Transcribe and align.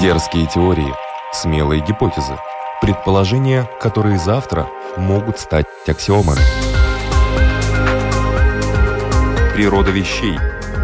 Дерзкие 0.00 0.46
теории, 0.46 0.92
смелые 1.32 1.82
гипотезы, 1.82 2.36
предположения, 2.82 3.66
которые 3.80 4.18
завтра 4.18 4.68
могут 4.98 5.38
стать 5.38 5.64
аксиомами. 5.88 6.40
Природа 9.54 9.90
вещей. 9.90 10.36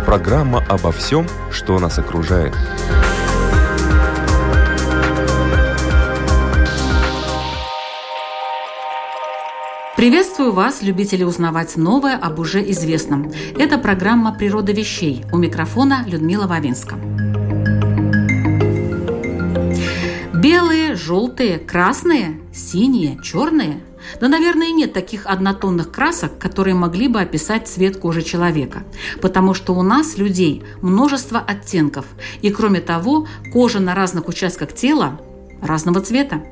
Программа 0.07 0.65
обо 0.67 0.93
всем, 0.93 1.27
что 1.51 1.79
нас 1.79 1.99
окружает. 1.99 2.55
Приветствую 9.95 10.53
вас, 10.53 10.81
любители 10.81 11.23
узнавать 11.23 11.77
новое 11.77 12.17
об 12.17 12.39
уже 12.39 12.63
известном. 12.71 13.31
Это 13.59 13.77
программа 13.77 14.33
«Природа 14.33 14.73
вещей». 14.73 15.23
У 15.31 15.37
микрофона 15.37 16.03
Людмила 16.07 16.47
Вавинска. 16.47 16.97
Белые, 20.43 20.97
желтые, 20.97 21.59
красные, 21.59 22.41
синие, 22.53 23.17
черные– 23.23 23.81
да, 24.21 24.27
наверное, 24.27 24.73
нет 24.73 24.93
таких 24.93 25.27
однотонных 25.27 25.93
красок, 25.93 26.37
которые 26.37 26.75
могли 26.75 27.07
бы 27.07 27.21
описать 27.21 27.69
цвет 27.69 27.99
кожи 27.99 28.23
человека. 28.23 28.83
Потому 29.21 29.55
что 29.55 29.75
у 29.75 29.83
нас, 29.83 30.19
людей, 30.19 30.65
множество 30.81 31.39
оттенков. 31.39 32.07
И 32.41 32.51
кроме 32.51 32.81
того, 32.81 33.29
кожа 33.53 33.79
на 33.79 33.95
разных 33.95 34.27
участках 34.27 34.75
тела 34.75 35.21
разного 35.63 36.01
цвета. 36.01 36.43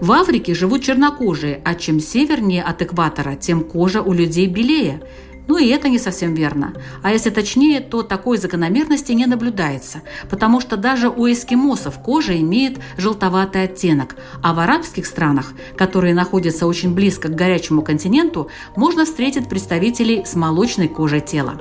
В 0.00 0.10
Африке 0.10 0.52
живут 0.52 0.82
чернокожие, 0.82 1.60
а 1.64 1.76
чем 1.76 2.00
севернее 2.00 2.64
от 2.64 2.82
экватора, 2.82 3.36
тем 3.36 3.62
кожа 3.62 4.02
у 4.02 4.12
людей 4.12 4.48
белее– 4.48 5.00
ну 5.50 5.58
и 5.58 5.66
это 5.66 5.88
не 5.88 5.98
совсем 5.98 6.32
верно. 6.32 6.74
А 7.02 7.10
если 7.10 7.30
точнее, 7.30 7.80
то 7.80 8.04
такой 8.04 8.38
закономерности 8.38 9.10
не 9.10 9.26
наблюдается, 9.26 10.02
потому 10.30 10.60
что 10.60 10.76
даже 10.76 11.08
у 11.08 11.26
эскимосов 11.26 11.98
кожа 11.98 12.38
имеет 12.38 12.78
желтоватый 12.96 13.64
оттенок, 13.64 14.14
а 14.44 14.54
в 14.54 14.60
арабских 14.60 15.06
странах, 15.06 15.52
которые 15.76 16.14
находятся 16.14 16.68
очень 16.68 16.94
близко 16.94 17.26
к 17.26 17.34
горячему 17.34 17.82
континенту, 17.82 18.48
можно 18.76 19.04
встретить 19.04 19.48
представителей 19.48 20.22
с 20.24 20.36
молочной 20.36 20.86
кожей 20.86 21.20
тела. 21.20 21.56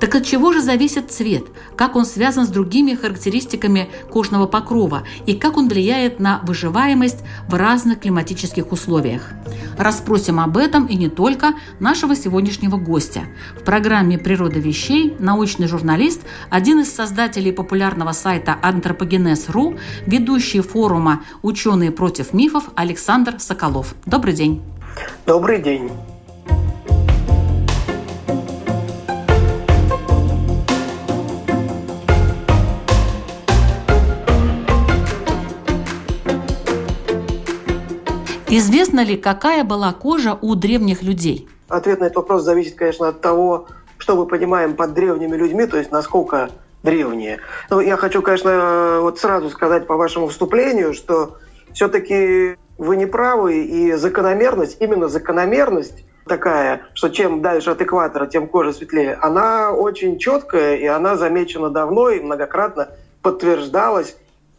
Так 0.00 0.14
от 0.14 0.24
чего 0.24 0.52
же 0.52 0.60
зависит 0.60 1.10
цвет? 1.10 1.44
Как 1.76 1.96
он 1.96 2.04
связан 2.04 2.46
с 2.46 2.50
другими 2.50 2.94
характеристиками 2.94 3.88
кожного 4.10 4.46
покрова 4.46 5.02
и 5.26 5.34
как 5.34 5.56
он 5.56 5.68
влияет 5.68 6.20
на 6.20 6.40
выживаемость 6.44 7.24
в 7.48 7.54
разных 7.54 8.00
климатических 8.00 8.70
условиях? 8.72 9.30
Расспросим 9.78 10.40
об 10.40 10.56
этом 10.56 10.86
и 10.86 10.94
не 10.94 11.08
только 11.08 11.54
нашего 11.80 12.14
сегодняшнего 12.14 12.76
гостя. 12.76 13.15
В 13.58 13.64
программе 13.64 14.18
«Природа 14.18 14.58
вещей» 14.58 15.14
научный 15.18 15.68
журналист, 15.68 16.22
один 16.50 16.80
из 16.80 16.92
создателей 16.92 17.52
популярного 17.52 18.12
сайта 18.12 18.56
«Антропогенез.ру», 18.62 19.76
ведущий 20.06 20.60
форума 20.60 21.22
«Ученые 21.42 21.90
против 21.90 22.32
мифов» 22.32 22.64
Александр 22.74 23.36
Соколов. 23.38 23.94
Добрый 24.04 24.34
день. 24.34 24.62
Добрый 25.26 25.62
день. 25.62 25.90
Известно 38.48 39.04
ли, 39.04 39.16
какая 39.16 39.64
была 39.64 39.92
кожа 39.92 40.38
у 40.40 40.54
древних 40.54 41.02
людей? 41.02 41.48
Ответ 41.68 42.00
на 42.00 42.04
этот 42.04 42.16
вопрос 42.16 42.42
зависит, 42.42 42.76
конечно, 42.76 43.08
от 43.08 43.20
того, 43.20 43.66
что 43.98 44.16
мы 44.16 44.26
понимаем 44.26 44.76
под 44.76 44.94
древними 44.94 45.36
людьми, 45.36 45.66
то 45.66 45.78
есть 45.78 45.90
насколько 45.90 46.50
древние. 46.82 47.40
Но 47.70 47.80
я 47.80 47.96
хочу, 47.96 48.22
конечно, 48.22 48.98
вот 49.00 49.18
сразу 49.18 49.50
сказать 49.50 49.86
по 49.86 49.96
вашему 49.96 50.28
вступлению, 50.28 50.94
что 50.94 51.38
все-таки 51.72 52.56
вы 52.78 52.96
не 52.96 53.06
правы, 53.06 53.64
и 53.64 53.92
закономерность, 53.94 54.76
именно 54.80 55.08
закономерность 55.08 56.04
такая, 56.26 56.82
что 56.94 57.08
чем 57.08 57.42
дальше 57.42 57.70
от 57.70 57.80
экватора, 57.80 58.26
тем 58.26 58.48
кожа 58.48 58.72
светлее, 58.72 59.14
она 59.14 59.72
очень 59.72 60.18
четкая, 60.18 60.76
и 60.76 60.86
она 60.86 61.16
замечена 61.16 61.70
давно 61.70 62.10
и 62.10 62.20
многократно 62.20 62.88
подтверждалась 63.22 64.16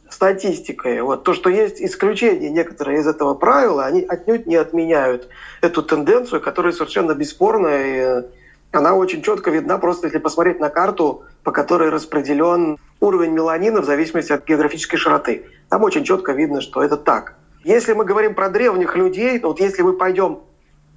статистикой. 0.09 1.01
Вот 1.01 1.23
то, 1.23 1.33
что 1.33 1.49
есть 1.49 1.81
исключения 1.81 2.49
некоторые 2.49 2.99
из 2.99 3.07
этого 3.07 3.33
правила, 3.33 3.85
они 3.85 4.03
отнюдь 4.03 4.45
не 4.47 4.55
отменяют 4.55 5.29
эту 5.61 5.83
тенденцию, 5.83 6.41
которая 6.41 6.73
совершенно 6.73 7.13
бесспорная. 7.13 8.21
И 8.21 8.25
она 8.71 8.95
очень 8.95 9.21
четко 9.21 9.51
видна, 9.51 9.77
просто 9.77 10.07
если 10.07 10.19
посмотреть 10.19 10.59
на 10.59 10.69
карту, 10.69 11.23
по 11.43 11.51
которой 11.51 11.89
распределен 11.89 12.77
уровень 12.99 13.31
меланина 13.31 13.81
в 13.81 13.85
зависимости 13.85 14.31
от 14.31 14.45
географической 14.45 14.99
широты. 14.99 15.45
Там 15.69 15.83
очень 15.83 16.03
четко 16.03 16.33
видно, 16.33 16.61
что 16.61 16.83
это 16.83 16.97
так. 16.97 17.35
Если 17.63 17.93
мы 17.93 18.05
говорим 18.05 18.33
про 18.35 18.49
древних 18.49 18.95
людей, 18.95 19.39
вот 19.39 19.59
если 19.59 19.81
мы 19.81 19.93
пойдем 19.93 20.39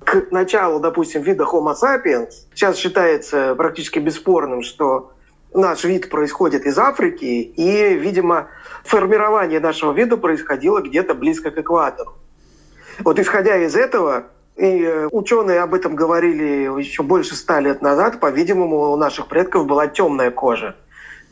к 0.04 0.31
началу, 0.31 0.81
допустим, 0.81 1.22
вида 1.22 1.44
Homo 1.44 1.75
sapiens, 1.75 2.31
сейчас 2.54 2.77
считается 2.77 3.54
практически 3.54 3.98
бесспорным, 3.98 4.62
что 4.62 5.12
наш 5.54 5.84
вид 5.84 6.08
происходит 6.10 6.66
из 6.66 6.78
Африки, 6.78 7.24
и, 7.24 7.94
видимо, 7.94 8.48
формирование 8.84 9.60
нашего 9.60 9.92
вида 9.92 10.16
происходило 10.16 10.80
где-то 10.80 11.14
близко 11.14 11.50
к 11.50 11.58
экватору. 11.58 12.14
Вот 13.00 13.18
исходя 13.18 13.56
из 13.56 13.76
этого, 13.76 14.26
и 14.56 14.82
э, 14.82 15.08
ученые 15.10 15.60
об 15.60 15.74
этом 15.74 15.94
говорили 15.94 16.78
еще 16.78 17.02
больше 17.02 17.34
ста 17.34 17.60
лет 17.60 17.80
назад, 17.82 18.20
по-видимому, 18.20 18.92
у 18.92 18.96
наших 18.96 19.26
предков 19.26 19.66
была 19.66 19.86
темная 19.86 20.30
кожа. 20.30 20.76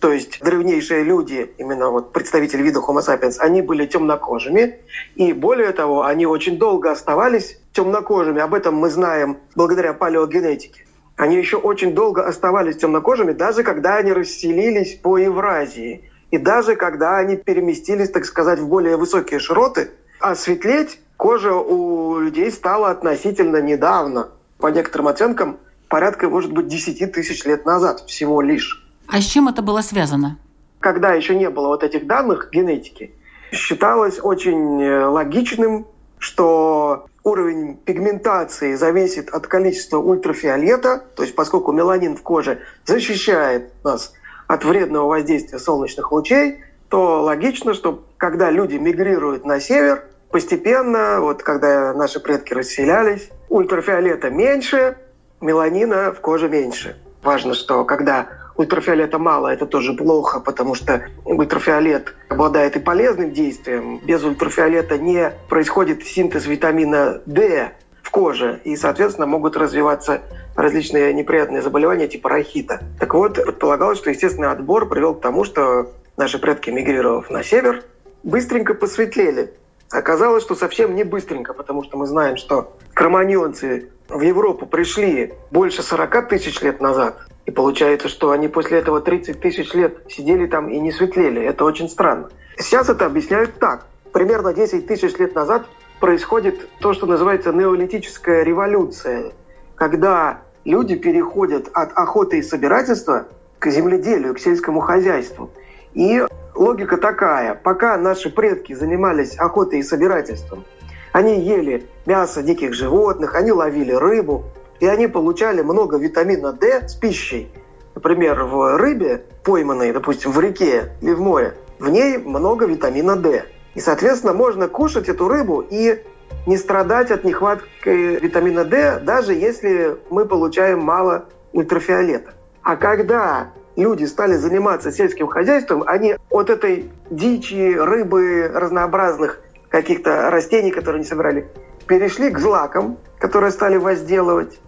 То 0.00 0.12
есть 0.12 0.40
древнейшие 0.40 1.02
люди, 1.02 1.52
именно 1.58 1.90
вот 1.90 2.12
представители 2.12 2.62
вида 2.62 2.78
Homo 2.78 3.00
sapiens, 3.00 3.38
они 3.40 3.62
были 3.62 3.84
темнокожими, 3.84 4.78
и 5.16 5.32
более 5.32 5.72
того, 5.72 6.04
они 6.04 6.24
очень 6.24 6.56
долго 6.56 6.90
оставались 6.90 7.60
темнокожими. 7.72 8.40
Об 8.40 8.54
этом 8.54 8.76
мы 8.76 8.90
знаем 8.90 9.38
благодаря 9.56 9.92
палеогенетике. 9.92 10.84
Они 11.18 11.36
еще 11.36 11.56
очень 11.56 11.94
долго 11.94 12.24
оставались 12.24 12.76
темнокожими, 12.76 13.32
даже 13.32 13.64
когда 13.64 13.96
они 13.96 14.12
расселились 14.12 14.94
по 14.94 15.18
Евразии. 15.18 16.08
И 16.30 16.38
даже 16.38 16.76
когда 16.76 17.16
они 17.16 17.36
переместились, 17.36 18.10
так 18.10 18.24
сказать, 18.24 18.60
в 18.60 18.68
более 18.68 18.96
высокие 18.96 19.40
широты, 19.40 19.90
а 20.20 20.36
светлеть 20.36 21.00
кожа 21.16 21.54
у 21.54 22.20
людей 22.20 22.52
стала 22.52 22.90
относительно 22.90 23.60
недавно. 23.60 24.28
По 24.58 24.68
некоторым 24.68 25.08
оценкам, 25.08 25.58
порядка, 25.88 26.28
может 26.28 26.52
быть, 26.52 26.68
10 26.68 27.12
тысяч 27.12 27.44
лет 27.44 27.66
назад 27.66 28.04
всего 28.06 28.40
лишь. 28.40 28.86
А 29.08 29.20
с 29.20 29.24
чем 29.24 29.48
это 29.48 29.60
было 29.60 29.80
связано? 29.80 30.38
Когда 30.78 31.14
еще 31.14 31.34
не 31.34 31.50
было 31.50 31.68
вот 31.68 31.82
этих 31.82 32.06
данных 32.06 32.50
генетики, 32.52 33.12
считалось 33.50 34.20
очень 34.22 34.80
э, 34.80 35.06
логичным, 35.06 35.88
что 36.18 37.06
уровень 37.28 37.76
пигментации 37.76 38.74
зависит 38.74 39.30
от 39.30 39.46
количества 39.46 39.98
ультрафиолета, 39.98 41.04
то 41.14 41.22
есть 41.22 41.34
поскольку 41.34 41.72
меланин 41.72 42.16
в 42.16 42.22
коже 42.22 42.60
защищает 42.84 43.72
нас 43.84 44.12
от 44.46 44.64
вредного 44.64 45.08
воздействия 45.08 45.58
солнечных 45.58 46.10
лучей, 46.10 46.60
то 46.88 47.22
логично, 47.22 47.74
что 47.74 48.04
когда 48.16 48.50
люди 48.50 48.76
мигрируют 48.76 49.44
на 49.44 49.60
север, 49.60 50.04
постепенно, 50.30 51.20
вот 51.20 51.42
когда 51.42 51.92
наши 51.92 52.20
предки 52.20 52.54
расселялись, 52.54 53.30
ультрафиолета 53.48 54.30
меньше, 54.30 54.96
меланина 55.40 56.12
в 56.12 56.20
коже 56.20 56.48
меньше. 56.48 56.96
Важно, 57.22 57.54
что 57.54 57.84
когда 57.84 58.28
ультрафиолета 58.58 59.18
мало, 59.18 59.48
это 59.48 59.64
тоже 59.64 59.94
плохо, 59.94 60.40
потому 60.40 60.74
что 60.74 61.04
ультрафиолет 61.24 62.14
обладает 62.28 62.76
и 62.76 62.80
полезным 62.80 63.32
действием. 63.32 63.98
Без 64.04 64.22
ультрафиолета 64.22 64.98
не 64.98 65.32
происходит 65.48 66.04
синтез 66.04 66.46
витамина 66.46 67.22
D 67.24 67.72
в 68.02 68.10
коже, 68.10 68.60
и, 68.64 68.76
соответственно, 68.76 69.26
могут 69.26 69.56
развиваться 69.56 70.22
различные 70.56 71.14
неприятные 71.14 71.62
заболевания 71.62 72.08
типа 72.08 72.28
рахита. 72.28 72.80
Так 72.98 73.14
вот, 73.14 73.34
предполагалось, 73.34 73.98
что 73.98 74.10
естественный 74.10 74.50
отбор 74.50 74.88
привел 74.88 75.14
к 75.14 75.20
тому, 75.20 75.44
что 75.44 75.92
наши 76.16 76.38
предки, 76.38 76.70
мигрировав 76.70 77.30
на 77.30 77.44
север, 77.44 77.84
быстренько 78.24 78.74
посветлели. 78.74 79.52
Оказалось, 79.90 80.42
что 80.42 80.54
совсем 80.54 80.96
не 80.96 81.04
быстренько, 81.04 81.54
потому 81.54 81.84
что 81.84 81.96
мы 81.96 82.06
знаем, 82.06 82.36
что 82.36 82.76
кроманьонцы 82.92 83.90
в 84.08 84.20
Европу 84.20 84.66
пришли 84.66 85.34
больше 85.50 85.82
40 85.82 86.28
тысяч 86.28 86.60
лет 86.62 86.80
назад. 86.80 87.18
И 87.46 87.50
получается, 87.50 88.08
что 88.08 88.30
они 88.30 88.48
после 88.48 88.78
этого 88.78 89.00
30 89.00 89.40
тысяч 89.40 89.72
лет 89.74 89.98
сидели 90.08 90.46
там 90.46 90.68
и 90.68 90.78
не 90.78 90.92
светлели. 90.92 91.42
Это 91.42 91.64
очень 91.64 91.88
странно. 91.88 92.28
Сейчас 92.58 92.88
это 92.88 93.06
объясняют 93.06 93.58
так. 93.58 93.86
Примерно 94.12 94.52
10 94.52 94.86
тысяч 94.86 95.16
лет 95.18 95.34
назад 95.34 95.66
происходит 96.00 96.68
то, 96.80 96.92
что 96.92 97.06
называется 97.06 97.52
неолитическая 97.52 98.42
революция, 98.42 99.32
когда 99.74 100.42
люди 100.64 100.96
переходят 100.96 101.68
от 101.72 101.92
охоты 101.96 102.38
и 102.38 102.42
собирательства 102.42 103.26
к 103.58 103.70
земледелию, 103.70 104.34
к 104.34 104.38
сельскому 104.38 104.80
хозяйству. 104.80 105.50
И 105.94 106.24
логика 106.54 106.96
такая. 106.96 107.54
Пока 107.54 107.96
наши 107.96 108.30
предки 108.30 108.72
занимались 108.72 109.36
охотой 109.38 109.80
и 109.80 109.82
собирательством, 109.82 110.64
они 111.12 111.40
ели 111.40 111.86
мясо 112.06 112.42
диких 112.42 112.74
животных, 112.74 113.34
они 113.34 113.52
ловили 113.52 113.92
рыбу, 113.92 114.44
и 114.80 114.86
они 114.86 115.06
получали 115.06 115.62
много 115.62 115.96
витамина 115.98 116.52
D 116.52 116.88
с 116.88 116.94
пищей. 116.94 117.50
Например, 117.94 118.44
в 118.44 118.76
рыбе, 118.76 119.24
пойманной, 119.42 119.92
допустим, 119.92 120.30
в 120.30 120.40
реке 120.40 120.92
или 121.00 121.14
в 121.14 121.20
море, 121.20 121.54
в 121.78 121.88
ней 121.88 122.18
много 122.18 122.66
витамина 122.66 123.16
D. 123.16 123.44
И, 123.74 123.80
соответственно, 123.80 124.32
можно 124.32 124.68
кушать 124.68 125.08
эту 125.08 125.28
рыбу 125.28 125.64
и 125.68 126.02
не 126.46 126.56
страдать 126.56 127.10
от 127.10 127.24
нехватки 127.24 127.66
витамина 127.84 128.64
D, 128.64 129.00
даже 129.00 129.34
если 129.34 129.96
мы 130.10 130.26
получаем 130.26 130.80
мало 130.80 131.26
ультрафиолета. 131.52 132.32
А 132.62 132.76
когда 132.76 133.50
люди 133.76 134.04
стали 134.04 134.34
заниматься 134.34 134.92
сельским 134.92 135.26
хозяйством, 135.28 135.84
они 135.86 136.16
от 136.30 136.50
этой 136.50 136.90
дичи, 137.10 137.74
рыбы, 137.74 138.50
разнообразных 138.52 139.40
каких-то 139.70 140.30
растений, 140.30 140.70
которые 140.70 141.00
они 141.00 141.08
собирали, 141.08 141.48
перешли 141.86 142.30
к 142.30 142.38
злакам, 142.38 142.98
которые 143.18 143.50
стали 143.50 143.76
возделывать. 143.76 144.58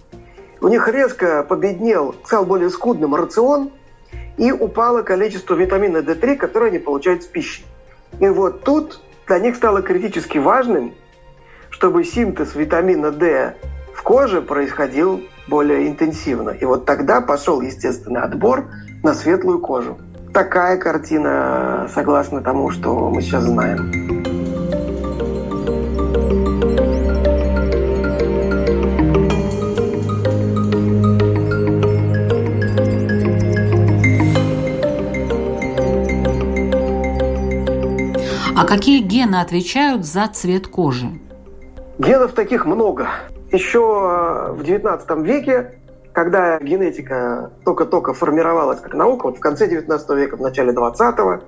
У 0.60 0.68
них 0.68 0.88
резко 0.88 1.42
победнел, 1.42 2.14
стал 2.24 2.44
более 2.44 2.70
скудным 2.70 3.14
рацион, 3.14 3.70
и 4.36 4.52
упало 4.52 5.02
количество 5.02 5.54
витамина 5.54 5.98
D3, 5.98 6.36
которое 6.36 6.66
они 6.66 6.78
получают 6.78 7.22
с 7.22 7.26
пищей. 7.26 7.64
И 8.18 8.26
вот 8.28 8.64
тут 8.64 9.00
для 9.26 9.38
них 9.38 9.56
стало 9.56 9.82
критически 9.82 10.38
важным, 10.38 10.94
чтобы 11.70 12.04
синтез 12.04 12.54
витамина 12.54 13.10
D 13.10 13.54
в 13.94 14.02
коже 14.02 14.40
происходил 14.42 15.22
более 15.46 15.88
интенсивно. 15.88 16.50
И 16.50 16.64
вот 16.64 16.86
тогда 16.86 17.20
пошел 17.20 17.60
естественный 17.60 18.22
отбор 18.22 18.70
на 19.02 19.14
светлую 19.14 19.60
кожу. 19.60 19.98
Такая 20.32 20.78
картина, 20.78 21.88
согласно 21.94 22.40
тому, 22.40 22.70
что 22.70 23.10
мы 23.10 23.20
сейчас 23.20 23.44
знаем. 23.44 24.19
Какие 38.70 39.02
гены 39.02 39.36
отвечают 39.36 40.06
за 40.06 40.28
цвет 40.28 40.68
кожи? 40.68 41.08
Генов 41.98 42.32
таких 42.32 42.64
много. 42.64 43.08
Еще 43.50 43.80
в 43.80 44.62
XIX 44.62 45.22
веке 45.24 45.74
когда 46.12 46.58
генетика 46.58 47.52
только-только 47.64 48.14
формировалась 48.14 48.80
как 48.80 48.94
наука, 48.94 49.26
вот 49.26 49.36
в 49.36 49.40
конце 49.40 49.68
19 49.68 50.10
века, 50.10 50.36
в 50.36 50.40
начале 50.40 50.72
20-го, 50.72 51.44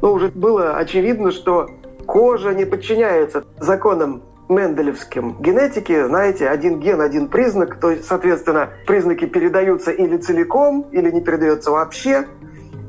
ну, 0.00 0.12
уже 0.12 0.28
было 0.28 0.76
очевидно, 0.76 1.30
что 1.30 1.68
кожа 2.06 2.54
не 2.54 2.64
подчиняется 2.64 3.44
законам 3.58 4.22
менделевским 4.48 5.36
генетики, 5.40 6.06
знаете, 6.06 6.48
один 6.48 6.80
ген, 6.80 7.00
один 7.00 7.28
признак, 7.28 7.80
то 7.80 7.90
есть, 7.90 8.06
соответственно, 8.06 8.70
признаки 8.86 9.26
передаются 9.26 9.90
или 9.90 10.16
целиком, 10.16 10.86
или 10.92 11.10
не 11.10 11.20
передаются 11.20 11.72
вообще, 11.72 12.26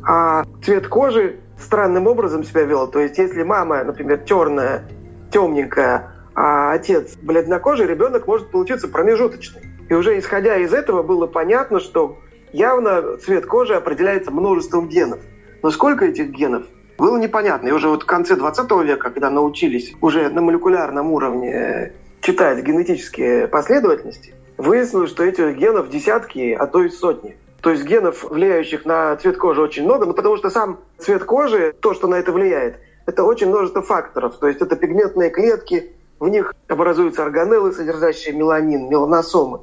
а 0.07 0.43
цвет 0.63 0.87
кожи 0.87 1.39
странным 1.59 2.07
образом 2.07 2.43
себя 2.43 2.63
вел. 2.63 2.87
То 2.87 2.99
есть, 2.99 3.17
если 3.17 3.43
мама, 3.43 3.83
например, 3.83 4.21
черная, 4.25 4.83
темненькая, 5.31 6.11
а 6.35 6.73
отец 6.73 7.15
бледнокожий, 7.21 7.87
ребенок 7.87 8.27
может 8.27 8.51
получиться 8.51 8.87
промежуточный. 8.87 9.61
И 9.89 9.93
уже 9.93 10.19
исходя 10.19 10.57
из 10.57 10.73
этого 10.73 11.01
было 11.03 11.27
понятно, 11.27 11.79
что 11.79 12.19
явно 12.51 13.17
цвет 13.17 13.45
кожи 13.45 13.73
определяется 13.73 14.31
множеством 14.31 14.87
генов. 14.87 15.19
Но 15.63 15.71
сколько 15.71 16.05
этих 16.05 16.29
генов, 16.29 16.63
было 16.97 17.17
непонятно. 17.17 17.67
И 17.67 17.71
уже 17.71 17.87
вот 17.87 18.03
в 18.03 18.05
конце 18.05 18.35
20 18.35 18.71
века, 18.83 19.09
когда 19.09 19.29
научились 19.29 19.93
уже 20.01 20.29
на 20.29 20.41
молекулярном 20.41 21.11
уровне 21.11 21.51
э, 21.51 21.91
читать 22.21 22.63
генетические 22.63 23.47
последовательности, 23.47 24.33
выяснилось, 24.57 25.11
что 25.11 25.23
этих 25.23 25.55
генов 25.57 25.89
десятки, 25.89 26.53
а 26.53 26.65
то 26.65 26.83
и 26.83 26.89
сотни. 26.89 27.37
То 27.61 27.71
есть 27.71 27.83
генов, 27.83 28.23
влияющих 28.23 28.85
на 28.85 29.15
цвет 29.17 29.37
кожи, 29.37 29.61
очень 29.61 29.83
много, 29.83 30.05
но 30.05 30.13
потому 30.13 30.37
что 30.37 30.49
сам 30.49 30.79
цвет 30.97 31.23
кожи, 31.23 31.73
то, 31.79 31.93
что 31.93 32.07
на 32.07 32.15
это 32.15 32.31
влияет, 32.31 32.77
это 33.05 33.23
очень 33.23 33.47
множество 33.47 33.81
факторов. 33.81 34.37
То 34.37 34.47
есть 34.47 34.61
это 34.61 34.75
пигментные 34.75 35.29
клетки, 35.29 35.91
в 36.19 36.27
них 36.27 36.53
образуются 36.67 37.23
органеллы, 37.23 37.71
содержащие 37.71 38.35
меланин, 38.35 38.89
меланосомы 38.89 39.61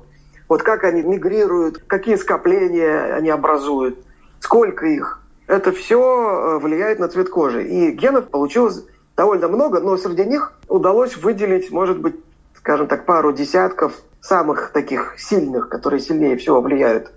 вот 0.48 0.62
как 0.62 0.84
они 0.84 1.02
мигрируют, 1.02 1.78
какие 1.86 2.16
скопления 2.16 3.14
они 3.14 3.30
образуют, 3.30 3.98
сколько 4.40 4.86
их. 4.86 5.20
Это 5.46 5.72
все 5.72 6.00
э, 6.00 6.58
влияет 6.58 6.98
на 6.98 7.08
цвет 7.08 7.28
кожи. 7.28 7.66
И 7.66 7.90
генов 7.90 8.28
получилось 8.28 8.84
довольно 9.16 9.48
много, 9.48 9.80
но 9.80 9.96
среди 9.96 10.24
них 10.24 10.52
удалось 10.68 11.16
выделить, 11.16 11.70
может 11.70 12.00
быть, 12.00 12.16
скажем 12.56 12.86
так, 12.86 13.04
пару 13.04 13.32
десятков 13.32 13.94
самых 14.20 14.70
таких 14.70 15.16
сильных, 15.18 15.68
которые 15.68 16.00
сильнее 16.00 16.36
всего 16.36 16.60
влияют 16.60 17.10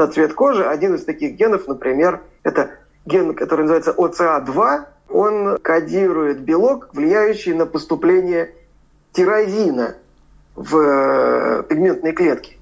на 0.00 0.08
цвет 0.08 0.32
кожи. 0.32 0.64
Один 0.64 0.94
из 0.94 1.04
таких 1.04 1.34
генов, 1.34 1.68
например, 1.68 2.22
это 2.42 2.70
ген, 3.04 3.34
который 3.34 3.62
называется 3.62 3.92
ОЦА-2. 3.92 4.84
Он 5.10 5.58
кодирует 5.58 6.40
белок, 6.40 6.88
влияющий 6.92 7.52
на 7.52 7.66
поступление 7.66 8.54
тирозина 9.12 9.96
в 10.54 10.76
э, 10.76 11.62
пигментные 11.68 12.12
клетки. 12.12 12.56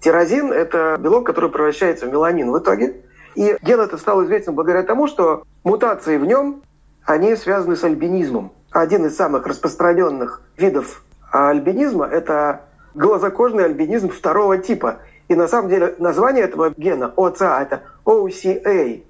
Тирозин– 0.00 0.52
это 0.52 0.98
белок, 1.00 1.26
который 1.26 1.50
превращается 1.50 2.06
в 2.06 2.12
меланин 2.12 2.50
в 2.50 2.58
итоге. 2.58 2.96
И 3.34 3.56
ген 3.62 3.80
этот 3.80 4.00
стал 4.00 4.24
известен 4.24 4.54
благодаря 4.54 4.82
тому, 4.82 5.06
что 5.06 5.44
мутации 5.64 6.18
в 6.18 6.26
нем, 6.26 6.62
они 7.04 7.36
связаны 7.36 7.76
с 7.76 7.84
альбинизмом. 7.84 8.52
Один 8.70 9.06
из 9.06 9.16
самых 9.16 9.46
распространенных 9.46 10.42
видов 10.58 11.04
альбинизма– 11.30 12.06
это 12.12 12.62
глазокожный 12.94 13.64
альбинизм 13.64 14.10
второго 14.10 14.58
типа. 14.58 14.98
И 15.28 15.34
на 15.34 15.48
самом 15.48 15.68
деле 15.68 15.94
название 15.98 16.44
этого 16.44 16.72
гена 16.76 17.12
ОЦА– 17.16 17.60
это 17.62 17.82
OCA, 18.04 19.02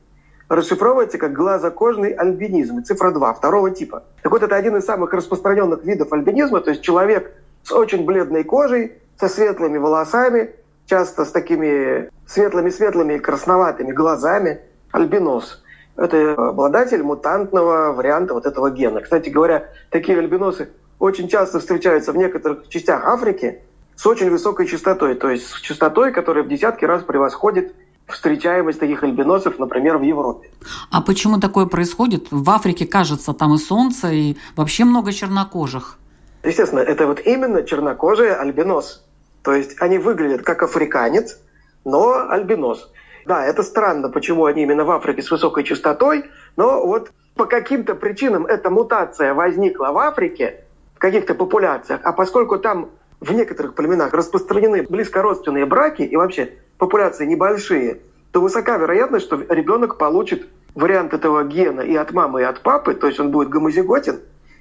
расшифровывается 0.49 1.19
как 1.19 1.33
глазокожный 1.33 2.13
альбинизм, 2.13 2.83
цифра 2.85 3.11
2, 3.11 3.35
второго 3.35 3.71
типа. 3.71 4.05
Так 4.23 4.33
вот, 4.33 4.43
это 4.43 4.55
один 4.55 4.77
из 4.77 4.85
самых 4.85 5.13
распространенных 5.13 5.85
видов 5.85 6.13
альбинизма, 6.13 6.61
то 6.61 6.71
есть 6.71 6.83
человек 6.83 7.33
с 7.63 7.73
очень 7.73 8.05
бледной 8.05 8.45
кожей, 8.45 8.93
со 9.19 9.29
светлыми 9.29 9.79
волосами, 9.79 10.51
часто 10.87 11.25
с 11.25 11.31
такими 11.31 12.11
светлыми-светлыми 12.27 13.19
красноватыми 13.19 13.93
глазами, 13.93 14.61
альбинос. 14.91 15.63
Это 15.97 16.33
обладатель 16.33 17.03
мутантного 17.03 17.93
варианта 17.93 18.35
вот 18.35 18.47
этого 18.47 18.71
гена. 18.71 19.01
Кстати 19.01 19.29
говоря, 19.29 19.69
такие 19.91 20.19
альбиносы 20.19 20.71
очень 20.99 21.29
часто 21.29 21.61
встречаются 21.61 22.13
в 22.13 22.17
некоторых 22.17 22.69
частях 22.69 23.05
Африки 23.07 23.61
с 24.03 24.07
очень 24.07 24.31
высокой 24.31 24.67
частотой, 24.67 25.15
то 25.15 25.31
есть 25.31 25.49
с 25.49 25.61
частотой, 25.61 26.11
которая 26.11 26.43
в 26.43 26.49
десятки 26.49 26.85
раз 26.85 27.05
превосходит 27.05 27.73
встречаемость 28.09 28.81
таких 28.81 29.05
альбиносов, 29.05 29.61
например, 29.61 29.99
в 29.99 30.03
Европе. 30.03 30.51
А 30.91 31.01
почему 31.03 31.39
такое 31.39 31.67
происходит? 31.67 32.27
В 32.33 32.51
Африке, 32.51 32.85
кажется, 32.85 33.33
там 33.33 33.55
и 33.55 33.59
солнце, 33.59 34.09
и 34.11 34.37
вообще 34.57 34.85
много 34.85 35.13
чернокожих. 35.13 35.99
Естественно, 36.43 36.81
это 36.81 37.07
вот 37.07 37.21
именно 37.21 37.63
чернокожие 37.63 38.35
альбинос. 38.35 39.05
То 39.45 39.53
есть 39.55 39.81
они 39.81 39.99
выглядят 39.99 40.43
как 40.43 40.65
африканец, 40.65 41.39
но 41.85 42.29
альбинос. 42.29 42.91
Да, 43.25 43.47
это 43.47 43.63
странно, 43.63 44.09
почему 44.09 44.47
они 44.47 44.65
именно 44.65 44.85
в 44.85 44.91
Африке 44.91 45.23
с 45.23 45.31
высокой 45.31 45.63
частотой, 45.63 46.25
но 46.57 46.85
вот 46.85 47.13
по 47.37 47.45
каким-то 47.45 47.95
причинам 47.95 48.47
эта 48.47 48.69
мутация 48.69 49.33
возникла 49.33 49.93
в 49.93 49.99
Африке, 49.99 50.65
в 50.97 50.99
каких-то 50.99 51.37
популяциях, 51.37 52.01
а 52.03 52.13
поскольку 52.13 52.59
там 52.59 52.91
в 53.23 53.33
некоторых 53.33 53.75
племенах 53.75 54.13
распространены 54.13 54.83
близкородственные 54.83 55.65
браки 55.65 56.03
и 56.03 56.17
вообще 56.17 56.55
популяции 56.77 57.25
небольшие, 57.25 58.01
то 58.33 58.41
высока 58.41 58.77
вероятность, 58.79 59.27
что 59.27 59.37
ребенок 59.49 59.97
получит 59.97 60.49
вариант 60.75 61.15
этого 61.15 61.45
гена 61.45 61.83
и 61.83 61.95
от 61.95 62.13
мамы, 62.13 62.41
и 62.41 62.45
от 62.45 62.63
папы, 62.63 62.95
то 62.95 63.07
есть 63.07 63.21
он 63.21 63.31
будет 63.31 63.49
гомозиготен, 63.49 64.21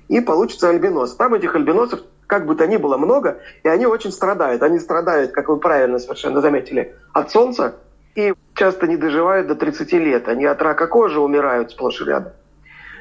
и 0.10 0.22
получится 0.22 0.70
альбинос. 0.70 1.15
Там 1.15 1.34
этих 1.34 1.56
альбиносов 1.56 2.01
как 2.27 2.46
бы 2.46 2.56
то 2.56 2.68
ни 2.68 2.77
было 2.77 2.98
много, 2.98 3.39
и 3.63 3.68
они 3.68 3.88
очень 3.88 4.12
страдают. 4.12 4.62
Они 4.62 4.77
страдают, 4.77 5.32
как 5.32 5.50
вы 5.50 5.58
правильно 5.58 5.98
совершенно 5.98 6.39
заметили, 6.39 6.96
от 7.13 7.32
солнца 7.32 7.75
и 8.13 8.36
часто 8.53 8.86
не 8.86 8.96
доживают 8.98 9.48
до 9.48 9.56
30 9.56 9.91
лет. 9.94 10.27
Они 10.27 10.46
от 10.46 10.62
рака 10.62 10.86
кожи 10.86 11.20
умирают 11.20 11.72
сплошь 11.72 12.00
и 12.01 12.06
рядом. 12.06 12.34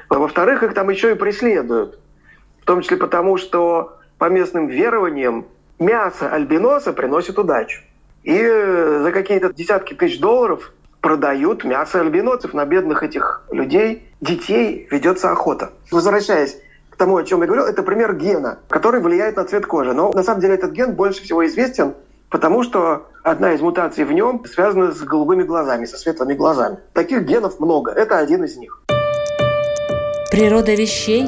А 0.09 0.17
во-вторых, 0.17 0.63
их 0.63 0.73
там 0.73 0.89
еще 0.89 1.11
и 1.11 1.15
преследуют. 1.15 1.99
В 2.61 2.65
том 2.65 2.81
числе 2.81 2.97
потому, 2.97 3.37
что 3.37 3.97
по 4.17 4.29
местным 4.29 4.67
верованиям 4.67 5.47
мясо 5.81 6.29
альбиноса 6.29 6.93
приносит 6.93 7.37
удачу. 7.37 7.81
И 8.23 8.37
за 8.37 9.11
какие-то 9.11 9.51
десятки 9.51 9.93
тысяч 9.93 10.19
долларов 10.19 10.71
продают 11.01 11.65
мясо 11.65 11.99
альбиносов 11.99 12.53
на 12.53 12.63
бедных 12.65 13.03
этих 13.03 13.43
людей, 13.51 14.07
детей 14.21 14.87
ведется 14.89 15.31
охота. 15.31 15.71
Возвращаясь 15.91 16.57
тому, 17.01 17.17
о 17.17 17.23
чем 17.23 17.41
я 17.41 17.47
говорил, 17.47 17.65
это 17.65 17.81
пример 17.81 18.15
гена, 18.15 18.59
который 18.69 19.01
влияет 19.01 19.35
на 19.35 19.43
цвет 19.43 19.65
кожи. 19.65 19.91
Но 19.91 20.11
на 20.11 20.21
самом 20.21 20.39
деле 20.39 20.53
этот 20.53 20.71
ген 20.71 20.93
больше 20.93 21.23
всего 21.23 21.43
известен, 21.47 21.95
потому 22.29 22.61
что 22.61 23.07
одна 23.23 23.53
из 23.53 23.61
мутаций 23.61 24.05
в 24.05 24.11
нем 24.11 24.45
связана 24.45 24.91
с 24.91 24.99
голубыми 25.01 25.41
глазами, 25.41 25.85
со 25.85 25.97
светлыми 25.97 26.35
глазами. 26.35 26.77
Таких 26.93 27.23
генов 27.23 27.59
много. 27.59 27.89
Это 27.89 28.19
один 28.19 28.43
из 28.43 28.55
них. 28.55 28.83
Природа 30.29 30.75
вещей 30.75 31.27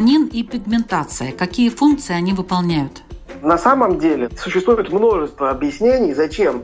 Меланин 0.00 0.28
и 0.32 0.42
пигментация. 0.42 1.32
Какие 1.32 1.68
функции 1.68 2.14
они 2.14 2.32
выполняют? 2.32 3.02
На 3.42 3.58
самом 3.58 3.98
деле 3.98 4.30
существует 4.38 4.90
множество 4.90 5.50
объяснений, 5.50 6.14
зачем 6.14 6.62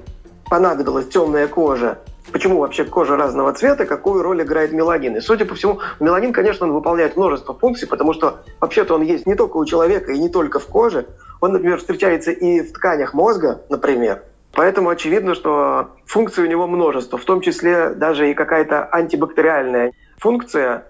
понадобилась 0.49 1.09
темная 1.09 1.47
кожа 1.47 1.99
почему 2.33 2.59
вообще 2.59 2.85
кожа 2.85 3.17
разного 3.17 3.53
цвета, 3.53 3.87
какую 3.87 4.23
роль 4.23 4.43
играет 4.43 4.73
меланин. 4.73 5.17
И, 5.17 5.21
судя 5.21 5.45
по 5.45 5.55
всему, 5.55 5.79
меланин, 6.01 6.33
конечно, 6.33 6.67
он 6.67 6.73
выполняет 6.73 7.17
множество 7.17 7.55
функций, 7.55 7.87
потому 7.87 8.15
что 8.15 8.41
вообще-то 8.59 8.95
он 8.95 9.03
есть 9.03 9.27
не 9.27 9.35
только 9.35 9.59
у 9.59 9.65
человека 9.65 10.13
и 10.13 10.19
не 10.19 10.29
только 10.29 10.59
в 10.59 10.67
коже. 10.67 11.07
Он, 11.41 11.53
например, 11.53 11.79
встречается 11.79 12.33
и 12.33 12.63
в 12.63 12.73
тканях 12.73 13.15
мозга, 13.15 13.61
например. 13.69 14.23
Поэтому 14.53 14.89
очевидно, 14.89 15.35
что 15.35 15.91
функций 16.05 16.43
у 16.43 16.49
него 16.49 16.67
множество, 16.67 17.19
в 17.19 17.25
том 17.25 17.43
числе 17.43 17.91
даже 17.91 18.31
и 18.31 18.35
какая-то 18.35 18.85
антибактериальная 18.87 19.93
функция. 20.19 20.85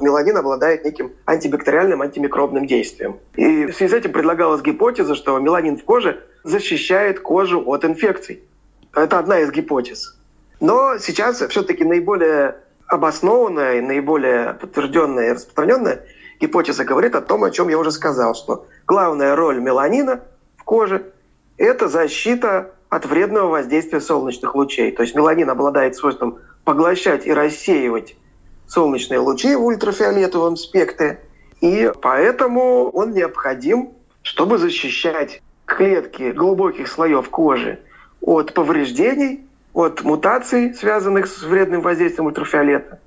Меланин 0.00 0.36
обладает 0.36 0.84
неким 0.84 1.12
антибактериальным, 1.24 2.02
антимикробным 2.02 2.66
действием. 2.66 3.18
И 3.36 3.66
в 3.66 3.74
связи 3.74 3.92
с 3.92 3.94
этим 3.94 4.12
предлагалась 4.12 4.60
гипотеза, 4.60 5.14
что 5.14 5.38
меланин 5.38 5.76
в 5.76 5.84
коже 5.84 6.24
защищает 6.42 7.20
кожу 7.20 7.62
от 7.66 7.84
инфекций. 7.84 8.42
Это 8.92 9.18
одна 9.18 9.40
из 9.40 9.50
гипотез. 9.50 10.16
Но 10.60 10.98
сейчас 10.98 11.40
все-таки 11.48 11.84
наиболее 11.84 12.56
обоснованная 12.86 13.78
и 13.78 13.80
наиболее 13.80 14.54
подтвержденная 14.54 15.28
и 15.28 15.32
распространенная 15.32 16.04
гипотеза 16.40 16.84
говорит 16.84 17.14
о 17.14 17.20
том, 17.20 17.44
о 17.44 17.50
чем 17.50 17.68
я 17.68 17.78
уже 17.78 17.90
сказал, 17.90 18.34
что 18.34 18.66
главная 18.86 19.36
роль 19.36 19.60
меланина 19.60 20.22
в 20.56 20.64
коже– 20.64 21.12
это 21.56 21.88
защита 21.88 22.72
от 22.88 23.06
вредного 23.06 23.48
воздействия 23.48 24.00
солнечных 24.00 24.54
лучей. 24.54 24.92
То 24.92 25.02
есть 25.02 25.14
меланин 25.14 25.50
обладает 25.50 25.96
свойством 25.96 26.38
поглощать 26.64 27.26
и 27.26 27.32
рассеивать 27.32 28.16
солнечные 28.66 29.20
лучи 29.20 29.54
в 29.54 29.64
ультрафиолетовом 29.64 30.56
спектре, 30.56 31.20
и 31.60 31.90
поэтому 32.02 32.90
он 32.90 33.12
необходим, 33.12 33.90
чтобы 34.22 34.58
защищать 34.58 35.42
клетки 35.64 36.32
глубоких 36.32 36.88
слоев 36.88 37.28
кожи 37.30 37.78
от 38.20 38.54
повреждений 38.54 39.46
от 39.72 40.02
мутаций, 40.02 40.72
связанных 40.74 41.26
с 41.26 41.42
вредным 41.42 41.82
воздействием 41.82 42.26
ультрафиолета, 42.26 43.00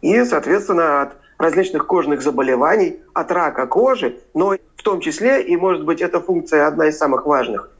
и, 0.00 0.24
соответственно, 0.24 1.02
от 1.02 1.16
различных 1.38 1.86
кожных 1.86 2.22
заболеваний, 2.22 3.00
от 3.12 3.30
рака 3.30 3.66
кожи, 3.66 4.18
но 4.32 4.56
в 4.76 4.82
том 4.82 5.00
числе, 5.00 5.42
и, 5.42 5.56
может 5.56 5.84
быть, 5.84 6.00
эта 6.00 6.20
функция 6.20 6.66
одна 6.66 6.88
из 6.88 6.96
самых 6.96 7.26
важных, 7.26 7.70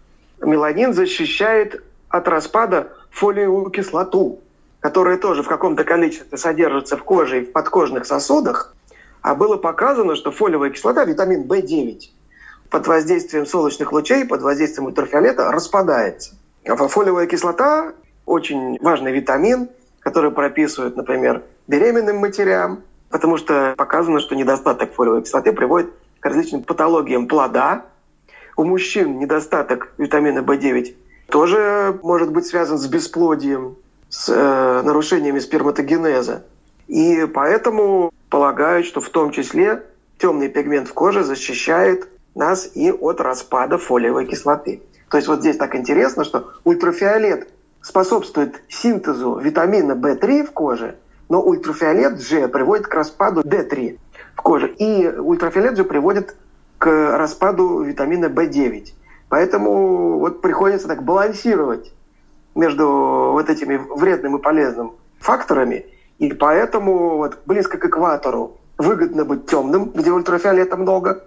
меланин 0.40 0.92
защищает 0.92 1.82
от 2.08 2.28
распада 2.28 2.92
фолиевую 3.10 3.70
кислоту, 3.70 4.40
которая 4.86 5.18
тоже 5.18 5.42
в 5.42 5.48
каком-то 5.48 5.82
количестве 5.82 6.38
содержится 6.38 6.96
в 6.96 7.02
коже 7.02 7.40
и 7.40 7.44
в 7.44 7.50
подкожных 7.50 8.06
сосудах, 8.06 8.72
а 9.20 9.34
было 9.34 9.56
показано, 9.56 10.14
что 10.14 10.30
фолиевая 10.30 10.70
кислота, 10.70 11.04
витамин 11.04 11.42
В9, 11.42 12.02
под 12.70 12.86
воздействием 12.86 13.46
солнечных 13.46 13.90
лучей, 13.90 14.24
под 14.24 14.42
воздействием 14.42 14.86
ультрафиолета 14.86 15.50
распадается. 15.50 16.36
А 16.68 16.76
фолиевая 16.76 17.26
кислота 17.26 17.94
очень 18.26 18.78
важный 18.80 19.10
витамин, 19.10 19.70
который 19.98 20.30
прописывают, 20.30 20.96
например, 20.96 21.42
беременным 21.66 22.18
матерям, 22.18 22.84
потому 23.10 23.38
что 23.38 23.74
показано, 23.76 24.20
что 24.20 24.36
недостаток 24.36 24.92
фолиевой 24.92 25.22
кислоты 25.22 25.52
приводит 25.52 25.90
к 26.20 26.26
различным 26.26 26.62
патологиям 26.62 27.26
плода. 27.26 27.86
У 28.56 28.62
мужчин 28.62 29.18
недостаток 29.18 29.92
витамина 29.98 30.44
В9 30.44 30.94
тоже 31.28 31.98
может 32.04 32.30
быть 32.30 32.46
связан 32.46 32.78
с 32.78 32.86
бесплодием, 32.86 33.74
с 34.08 34.28
э, 34.28 34.82
нарушениями 34.82 35.38
сперматогенеза. 35.38 36.44
И 36.86 37.26
поэтому 37.32 38.12
полагают, 38.30 38.86
что 38.86 39.00
в 39.00 39.08
том 39.08 39.32
числе 39.32 39.82
темный 40.18 40.48
пигмент 40.48 40.88
в 40.88 40.94
коже 40.94 41.24
защищает 41.24 42.08
нас 42.34 42.70
и 42.74 42.92
от 42.92 43.20
распада 43.20 43.78
фолиевой 43.78 44.26
кислоты. 44.26 44.82
То 45.10 45.16
есть 45.16 45.28
вот 45.28 45.40
здесь 45.40 45.56
так 45.56 45.74
интересно, 45.74 46.24
что 46.24 46.52
ультрафиолет 46.64 47.48
способствует 47.80 48.62
синтезу 48.68 49.38
витамина 49.38 49.92
В3 49.92 50.44
в 50.46 50.52
коже, 50.52 50.96
но 51.28 51.40
ультрафиолет 51.40 52.20
же 52.20 52.48
приводит 52.48 52.86
к 52.86 52.94
распаду 52.94 53.42
D3 53.42 53.98
в 54.34 54.42
коже. 54.42 54.68
И 54.68 55.08
ультрафиолет 55.08 55.76
же 55.76 55.84
приводит 55.84 56.36
к 56.78 57.16
распаду 57.16 57.80
витамина 57.82 58.26
В9. 58.26 58.92
Поэтому 59.28 60.18
вот 60.18 60.42
приходится 60.42 60.88
так 60.88 61.02
балансировать 61.02 61.92
между 62.56 62.88
вот 63.32 63.48
этими 63.48 63.76
вредным 63.76 64.36
и 64.36 64.42
полезным 64.42 64.94
факторами. 65.20 65.86
И 66.18 66.32
поэтому 66.32 67.18
вот 67.18 67.38
близко 67.46 67.78
к 67.78 67.84
экватору 67.84 68.58
выгодно 68.78 69.24
быть 69.24 69.46
темным, 69.46 69.90
где 69.90 70.10
ультрафиолета 70.10 70.76
много. 70.76 71.24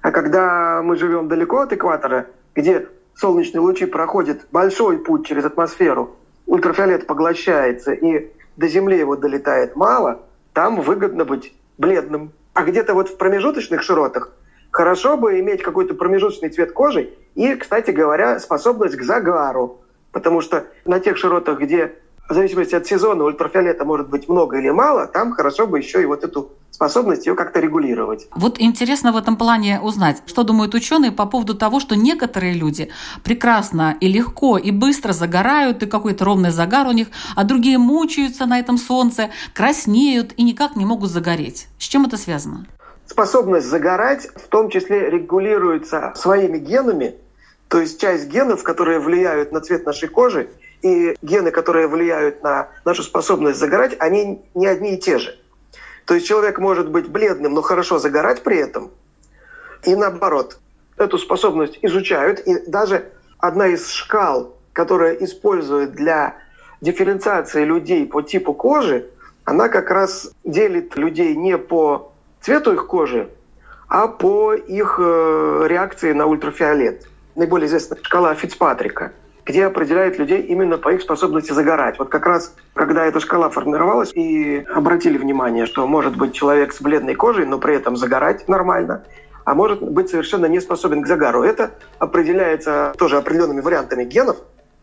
А 0.00 0.12
когда 0.12 0.80
мы 0.82 0.96
живем 0.96 1.28
далеко 1.28 1.60
от 1.60 1.72
экватора, 1.72 2.28
где 2.54 2.86
солнечные 3.14 3.60
лучи 3.60 3.84
проходят 3.86 4.46
большой 4.50 4.98
путь 4.98 5.26
через 5.26 5.44
атмосферу, 5.44 6.16
ультрафиолет 6.46 7.06
поглощается 7.06 7.92
и 7.92 8.30
до 8.56 8.68
Земли 8.68 8.98
его 8.98 9.16
долетает 9.16 9.76
мало, 9.76 10.20
там 10.52 10.80
выгодно 10.80 11.24
быть 11.24 11.52
бледным. 11.78 12.32
А 12.54 12.62
где-то 12.62 12.94
вот 12.94 13.08
в 13.08 13.16
промежуточных 13.16 13.82
широтах 13.82 14.32
хорошо 14.70 15.16
бы 15.16 15.38
иметь 15.40 15.62
какой-то 15.62 15.94
промежуточный 15.94 16.48
цвет 16.48 16.72
кожи 16.72 17.10
и, 17.34 17.54
кстати 17.54 17.90
говоря, 17.90 18.38
способность 18.38 18.96
к 18.96 19.02
загару. 19.02 19.80
Потому 20.12 20.40
что 20.40 20.66
на 20.84 21.00
тех 21.00 21.16
широтах, 21.16 21.60
где 21.60 21.94
в 22.28 22.34
зависимости 22.34 22.76
от 22.76 22.86
сезона 22.86 23.24
ультрафиолета 23.24 23.84
может 23.84 24.08
быть 24.08 24.28
много 24.28 24.58
или 24.58 24.70
мало, 24.70 25.06
там 25.06 25.32
хорошо 25.32 25.66
бы 25.66 25.78
еще 25.78 26.00
и 26.00 26.06
вот 26.06 26.22
эту 26.22 26.52
способность 26.70 27.26
ее 27.26 27.34
как-то 27.34 27.60
регулировать. 27.60 28.28
Вот 28.34 28.60
интересно 28.60 29.12
в 29.12 29.16
этом 29.16 29.36
плане 29.36 29.80
узнать, 29.80 30.22
что 30.26 30.44
думают 30.44 30.74
ученые 30.74 31.10
по 31.10 31.26
поводу 31.26 31.54
того, 31.54 31.80
что 31.80 31.96
некоторые 31.96 32.54
люди 32.54 32.88
прекрасно 33.24 33.96
и 34.00 34.08
легко 34.08 34.56
и 34.58 34.70
быстро 34.70 35.12
загорают, 35.12 35.82
и 35.82 35.86
какой-то 35.86 36.24
ровный 36.24 36.50
загар 36.50 36.86
у 36.86 36.92
них, 36.92 37.08
а 37.34 37.42
другие 37.44 37.78
мучаются 37.78 38.46
на 38.46 38.60
этом 38.60 38.78
солнце, 38.78 39.30
краснеют 39.52 40.32
и 40.36 40.42
никак 40.44 40.76
не 40.76 40.86
могут 40.86 41.10
загореть. 41.10 41.66
С 41.78 41.82
чем 41.82 42.06
это 42.06 42.16
связано? 42.16 42.66
Способность 43.06 43.66
загорать 43.66 44.28
в 44.36 44.46
том 44.48 44.70
числе 44.70 45.10
регулируется 45.10 46.12
своими 46.14 46.58
генами, 46.58 47.16
то 47.70 47.80
есть 47.80 48.00
часть 48.00 48.26
генов, 48.26 48.64
которые 48.64 48.98
влияют 48.98 49.52
на 49.52 49.60
цвет 49.60 49.86
нашей 49.86 50.08
кожи, 50.08 50.50
и 50.82 51.16
гены, 51.22 51.52
которые 51.52 51.86
влияют 51.86 52.42
на 52.42 52.68
нашу 52.84 53.04
способность 53.04 53.60
загорать, 53.60 53.94
они 54.00 54.42
не 54.54 54.66
одни 54.66 54.94
и 54.94 54.98
те 54.98 55.18
же. 55.18 55.38
То 56.04 56.14
есть 56.14 56.26
человек 56.26 56.58
может 56.58 56.90
быть 56.90 57.08
бледным, 57.08 57.54
но 57.54 57.62
хорошо 57.62 58.00
загорать 58.00 58.42
при 58.42 58.56
этом. 58.56 58.90
И 59.84 59.94
наоборот, 59.94 60.58
эту 60.96 61.16
способность 61.16 61.78
изучают. 61.82 62.40
И 62.40 62.58
даже 62.68 63.12
одна 63.38 63.68
из 63.68 63.88
шкал, 63.92 64.56
которая 64.72 65.14
использует 65.14 65.92
для 65.92 66.38
дифференциации 66.80 67.62
людей 67.62 68.04
по 68.04 68.20
типу 68.20 68.52
кожи, 68.52 69.06
она 69.44 69.68
как 69.68 69.92
раз 69.92 70.32
делит 70.42 70.96
людей 70.96 71.36
не 71.36 71.56
по 71.56 72.10
цвету 72.40 72.72
их 72.72 72.88
кожи, 72.88 73.30
а 73.86 74.08
по 74.08 74.54
их 74.54 74.96
э, 74.98 75.66
реакции 75.68 76.12
на 76.12 76.26
ультрафиолет. 76.26 77.06
Наиболее 77.34 77.66
известная 77.66 77.98
шкала 78.02 78.34
Фицпатрика– 78.34 79.12
где 79.50 79.66
определяют 79.66 80.18
людей 80.18 80.42
именно 80.42 80.78
по 80.78 80.90
их 80.90 81.02
способности 81.02 81.52
загорать. 81.52 81.98
Вот 81.98 82.08
как 82.08 82.26
раз, 82.26 82.54
когда 82.74 83.04
эта 83.04 83.18
шкала 83.20 83.50
формировалась, 83.50 84.12
и 84.14 84.64
обратили 84.72 85.18
внимание, 85.18 85.66
что 85.66 85.86
может 85.86 86.16
быть 86.16 86.34
человек 86.34 86.72
с 86.72 86.80
бледной 86.80 87.14
кожей, 87.14 87.46
но 87.46 87.58
при 87.58 87.74
этом 87.74 87.96
загорать 87.96 88.48
нормально, 88.48 89.04
а 89.44 89.54
может 89.54 89.82
быть 89.82 90.10
совершенно 90.10 90.46
не 90.46 90.60
способен 90.60 91.02
к 91.02 91.06
загару. 91.06 91.42
Это 91.42 91.72
определяется 91.98 92.92
тоже 92.96 93.16
определенными 93.16 93.60
вариантами 93.60 94.04
генов. 94.04 94.36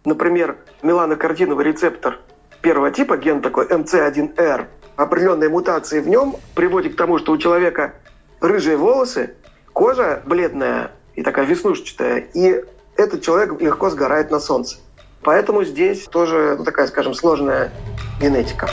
Например, 0.04 0.58
меланокартиновый 0.82 1.66
рецептор 1.66 2.20
первого 2.62 2.92
типа, 2.92 3.18
ген 3.18 3.42
такой 3.42 3.68
MC1R, 3.68 4.66
определенные 4.96 5.50
мутации 5.50 6.00
в 6.02 6.10
нем 6.10 6.36
приводят 6.56 6.94
к 6.94 6.98
тому, 6.98 7.20
что 7.20 7.32
у 7.32 7.38
человека 7.38 7.94
рыжие 8.42 8.78
волосы, 8.78 9.36
кожа 9.72 10.22
бледная 10.26 10.92
и 11.18 11.24
такая 11.24 11.46
веснушчатая, 11.46 12.28
и 12.34 12.64
этот 12.96 13.24
человек 13.24 13.60
легко 13.60 13.90
сгорает 13.90 14.32
на 14.32 14.40
солнце. 14.40 14.78
Поэтому 15.24 15.64
здесь 15.66 16.06
тоже 16.06 16.56
ну, 16.58 16.64
такая, 16.64 16.88
скажем, 16.88 17.14
сложная 17.14 17.74
генетика. 18.22 18.70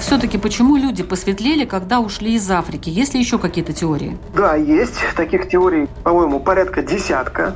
все-таки 0.00 0.38
почему 0.38 0.76
люди 0.76 1.02
посветлели, 1.02 1.66
когда 1.66 2.00
ушли 2.00 2.36
из 2.36 2.50
Африки? 2.50 2.88
Есть 2.88 3.12
ли 3.12 3.20
еще 3.20 3.38
какие-то 3.38 3.74
теории? 3.74 4.16
Да, 4.34 4.56
есть. 4.56 4.94
Таких 5.14 5.50
теорий, 5.50 5.86
по-моему, 6.02 6.40
порядка 6.40 6.80
десятка. 6.80 7.54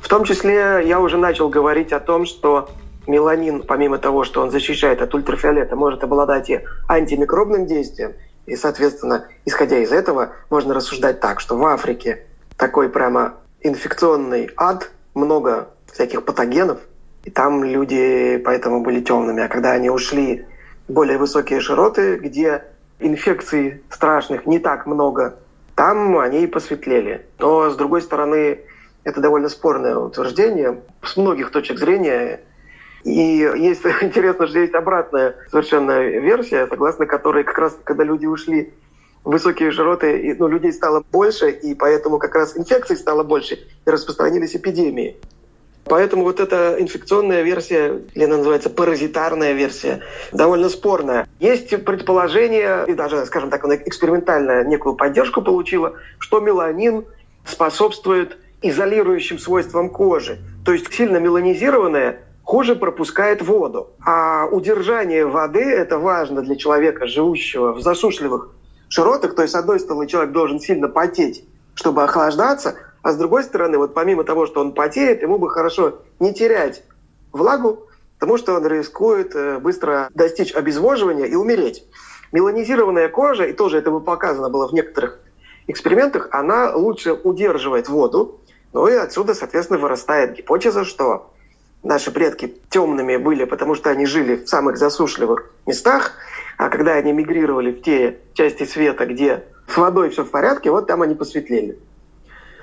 В 0.00 0.08
том 0.08 0.24
числе 0.24 0.82
я 0.86 0.98
уже 0.98 1.18
начал 1.18 1.50
говорить 1.50 1.92
о 1.92 2.00
том, 2.00 2.24
что 2.24 2.70
меланин, 3.10 3.62
помимо 3.62 3.98
того, 3.98 4.24
что 4.24 4.40
он 4.42 4.50
защищает 4.50 5.02
от 5.02 5.14
ультрафиолета, 5.14 5.76
может 5.76 6.04
обладать 6.04 6.48
и 6.50 6.60
антимикробным 6.88 7.66
действием. 7.66 8.12
И, 8.46 8.56
соответственно, 8.56 9.26
исходя 9.44 9.78
из 9.78 9.92
этого, 9.92 10.32
можно 10.48 10.74
рассуждать 10.74 11.20
так, 11.20 11.40
что 11.40 11.56
в 11.56 11.64
Африке 11.66 12.24
такой 12.56 12.88
прямо 12.88 13.34
инфекционный 13.60 14.50
ад, 14.56 14.90
много 15.14 15.68
всяких 15.92 16.24
патогенов, 16.24 16.78
и 17.24 17.30
там 17.30 17.64
люди 17.64 18.40
поэтому 18.44 18.82
были 18.82 19.00
темными. 19.00 19.42
А 19.42 19.48
когда 19.48 19.72
они 19.72 19.90
ушли 19.90 20.46
в 20.88 20.92
более 20.92 21.18
высокие 21.18 21.60
широты, 21.60 22.16
где 22.16 22.64
инфекций 22.98 23.82
страшных 23.90 24.46
не 24.46 24.58
так 24.58 24.86
много, 24.86 25.36
там 25.74 26.18
они 26.18 26.44
и 26.44 26.46
посветлели. 26.46 27.26
Но, 27.38 27.70
с 27.70 27.76
другой 27.76 28.02
стороны, 28.02 28.60
это 29.04 29.20
довольно 29.20 29.48
спорное 29.48 29.96
утверждение 29.96 30.80
с 31.02 31.16
многих 31.16 31.50
точек 31.50 31.78
зрения. 31.78 32.40
И 33.04 33.12
есть 33.12 33.84
интересно, 34.00 34.46
что 34.46 34.58
есть 34.58 34.74
обратная 34.74 35.36
совершенно 35.50 36.00
версия, 36.00 36.66
согласно 36.66 37.06
которой 37.06 37.44
как 37.44 37.58
раз 37.58 37.76
когда 37.84 38.04
люди 38.04 38.26
ушли 38.26 38.72
высокие 39.24 39.70
широты, 39.70 40.34
ну, 40.38 40.48
людей 40.48 40.72
стало 40.72 41.04
больше, 41.12 41.50
и 41.50 41.74
поэтому 41.74 42.18
как 42.18 42.34
раз 42.34 42.56
инфекций 42.56 42.96
стало 42.96 43.22
больше, 43.22 43.58
и 43.86 43.90
распространились 43.90 44.56
эпидемии. 44.56 45.16
Поэтому 45.84 46.24
вот 46.24 46.40
эта 46.40 46.76
инфекционная 46.78 47.42
версия, 47.42 48.00
или 48.14 48.24
она 48.24 48.36
называется 48.36 48.70
паразитарная 48.70 49.52
версия, 49.52 50.02
довольно 50.30 50.68
спорная. 50.68 51.26
Есть 51.40 51.84
предположение, 51.84 52.84
и 52.86 52.94
даже, 52.94 53.24
скажем 53.26 53.50
так, 53.50 53.64
она 53.64 53.76
экспериментально 53.76 54.62
некую 54.64 54.94
поддержку 54.94 55.42
получила, 55.42 55.94
что 56.18 56.40
меланин 56.40 57.04
способствует 57.44 58.38
изолирующим 58.62 59.38
свойствам 59.38 59.90
кожи. 59.90 60.38
То 60.64 60.72
есть 60.72 60.92
сильно 60.92 61.16
меланизированная 61.16 62.20
хуже 62.44 62.76
пропускает 62.76 63.42
воду. 63.42 63.90
А 64.04 64.46
удержание 64.46 65.26
воды– 65.26 65.60
это 65.62 65.98
важно 65.98 66.42
для 66.42 66.56
человека, 66.56 67.06
живущего 67.06 67.72
в 67.72 67.80
засушливых 67.80 68.50
широтах. 68.88 69.34
То 69.34 69.42
есть, 69.42 69.52
с 69.52 69.56
одной 69.56 69.80
стороны, 69.80 70.06
человек 70.06 70.32
должен 70.32 70.60
сильно 70.60 70.88
потеть, 70.88 71.44
чтобы 71.74 72.02
охлаждаться– 72.04 72.76
а 73.02 73.12
с 73.12 73.16
другой 73.16 73.44
стороны, 73.44 73.78
вот 73.78 73.94
помимо 73.94 74.24
того, 74.24 74.46
что 74.46 74.60
он 74.60 74.72
потеет, 74.72 75.22
ему 75.22 75.38
бы 75.38 75.50
хорошо 75.50 76.00
не 76.18 76.34
терять 76.34 76.84
влагу, 77.32 77.86
потому 78.18 78.36
что 78.36 78.54
он 78.54 78.66
рискует 78.66 79.34
э, 79.34 79.58
быстро 79.58 80.10
достичь 80.14 80.54
обезвоживания 80.54 81.24
и 81.24 81.34
умереть. 81.34 81.84
Меланизированная 82.32 83.08
кожа, 83.08 83.44
и 83.44 83.52
тоже 83.52 83.78
это 83.78 83.90
показано 83.98 84.50
было 84.50 84.68
в 84.68 84.72
некоторых 84.72 85.18
экспериментах, 85.66 86.28
она 86.32 86.74
лучше 86.74 87.12
удерживает 87.12 87.88
воду, 87.88 88.40
ну 88.72 88.86
и 88.86 88.94
отсюда, 88.94 89.34
соответственно, 89.34 89.78
вырастает 89.78 90.36
гипотеза, 90.36 90.84
что 90.84 91.29
наши 91.82 92.10
предки 92.10 92.54
темными 92.68 93.16
были, 93.16 93.44
потому 93.44 93.74
что 93.74 93.90
они 93.90 94.06
жили 94.06 94.36
в 94.36 94.48
самых 94.48 94.76
засушливых 94.76 95.50
местах, 95.66 96.12
а 96.58 96.68
когда 96.68 96.92
они 96.92 97.12
мигрировали 97.12 97.72
в 97.72 97.82
те 97.82 98.18
части 98.34 98.64
света, 98.64 99.06
где 99.06 99.44
с 99.66 99.76
водой 99.76 100.10
все 100.10 100.24
в 100.24 100.30
порядке, 100.30 100.70
вот 100.70 100.86
там 100.86 101.02
они 101.02 101.14
посветлели 101.14 101.78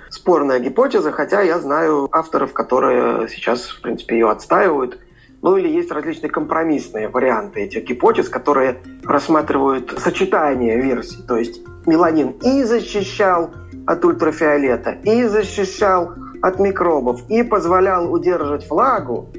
спорная 0.10 0.60
гипотеза, 0.60 1.12
хотя 1.12 1.42
я 1.42 1.60
знаю 1.60 2.08
авторов, 2.12 2.54
которые 2.54 3.28
сейчас, 3.30 3.68
в 3.68 3.82
принципе, 3.82 4.18
ее 4.18 4.30
отстаивают. 4.30 5.00
Ну 5.42 5.56
или 5.56 5.68
есть 5.68 5.92
различные 5.92 6.32
компромиссные 6.32 7.10
варианты 7.10 7.62
этих 7.62 7.84
гипотез, 7.84 8.28
которые 8.28 8.80
рассматривают 9.04 9.94
сочетание 10.00 10.82
версий. 10.82 11.22
То 11.28 11.38
есть 11.38 11.62
меланин 11.86 12.32
и 12.42 12.64
защищал 12.64 13.52
от 13.88 14.06
ультрафиолета, 14.06 14.92
и 15.04 15.24
защищал 15.24 16.14
от 16.42 16.60
микробов, 16.60 17.22
и 17.30 17.42
позволял 17.42 18.12
удерживать 18.12 18.70
влагу, 18.70 19.30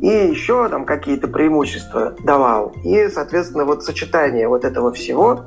и 0.00 0.06
еще 0.06 0.68
там 0.68 0.84
какие-то 0.84 1.28
преимущества 1.28 2.14
давал. 2.24 2.72
И, 2.84 3.08
соответственно, 3.08 3.64
вот 3.64 3.84
сочетание 3.84 4.48
вот 4.48 4.64
этого 4.64 4.92
всего 4.92 5.44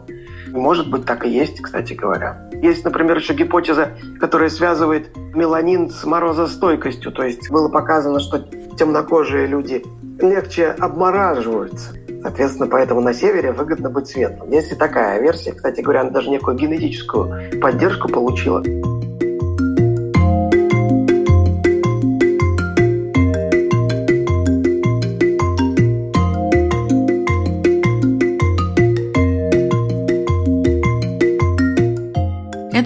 может 0.51 0.89
быть, 0.89 1.05
так 1.05 1.25
и 1.25 1.29
есть, 1.29 1.61
кстати 1.61 1.93
говоря. 1.93 2.49
Есть, 2.61 2.83
например, 2.83 3.17
еще 3.17 3.33
гипотеза, 3.33 3.91
которая 4.19 4.49
связывает 4.49 5.15
меланин 5.17 5.89
с 5.89 6.03
морозостойкостью. 6.03 7.11
То 7.11 7.23
есть 7.23 7.49
было 7.49 7.69
показано, 7.69 8.19
что 8.19 8.39
темнокожие 8.77 9.47
люди 9.47 9.83
легче 10.19 10.67
обмораживаются. 10.67 11.93
Соответственно, 12.21 12.67
поэтому 12.67 13.01
на 13.01 13.13
севере 13.13 13.51
выгодно 13.51 13.89
быть 13.89 14.07
светлым. 14.07 14.51
Есть 14.51 14.71
и 14.71 14.75
такая 14.75 15.19
версия. 15.21 15.53
Кстати 15.53 15.81
говоря, 15.81 16.01
она 16.01 16.11
даже 16.11 16.29
некую 16.29 16.55
генетическую 16.55 17.59
поддержку 17.59 18.09
получила. 18.09 18.63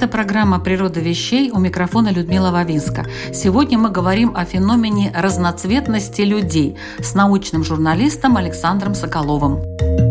Программа 0.08 0.60
«Природа 0.60 1.00
вещей» 1.00 1.52
у 1.52 1.60
микрофона 1.60 2.10
Людмила 2.10 2.52
Вавинска. 2.52 3.06
Сегодня 3.34 3.78
мы 3.78 3.90
говорим 3.90 4.34
о 4.36 4.46
феномене 4.46 5.14
разноцветности 5.16 6.22
людей 6.22 6.78
с 7.00 7.14
научным 7.16 7.64
журналистом 7.64 8.38
Александром 8.38 8.96
Соколовым. 8.96 10.05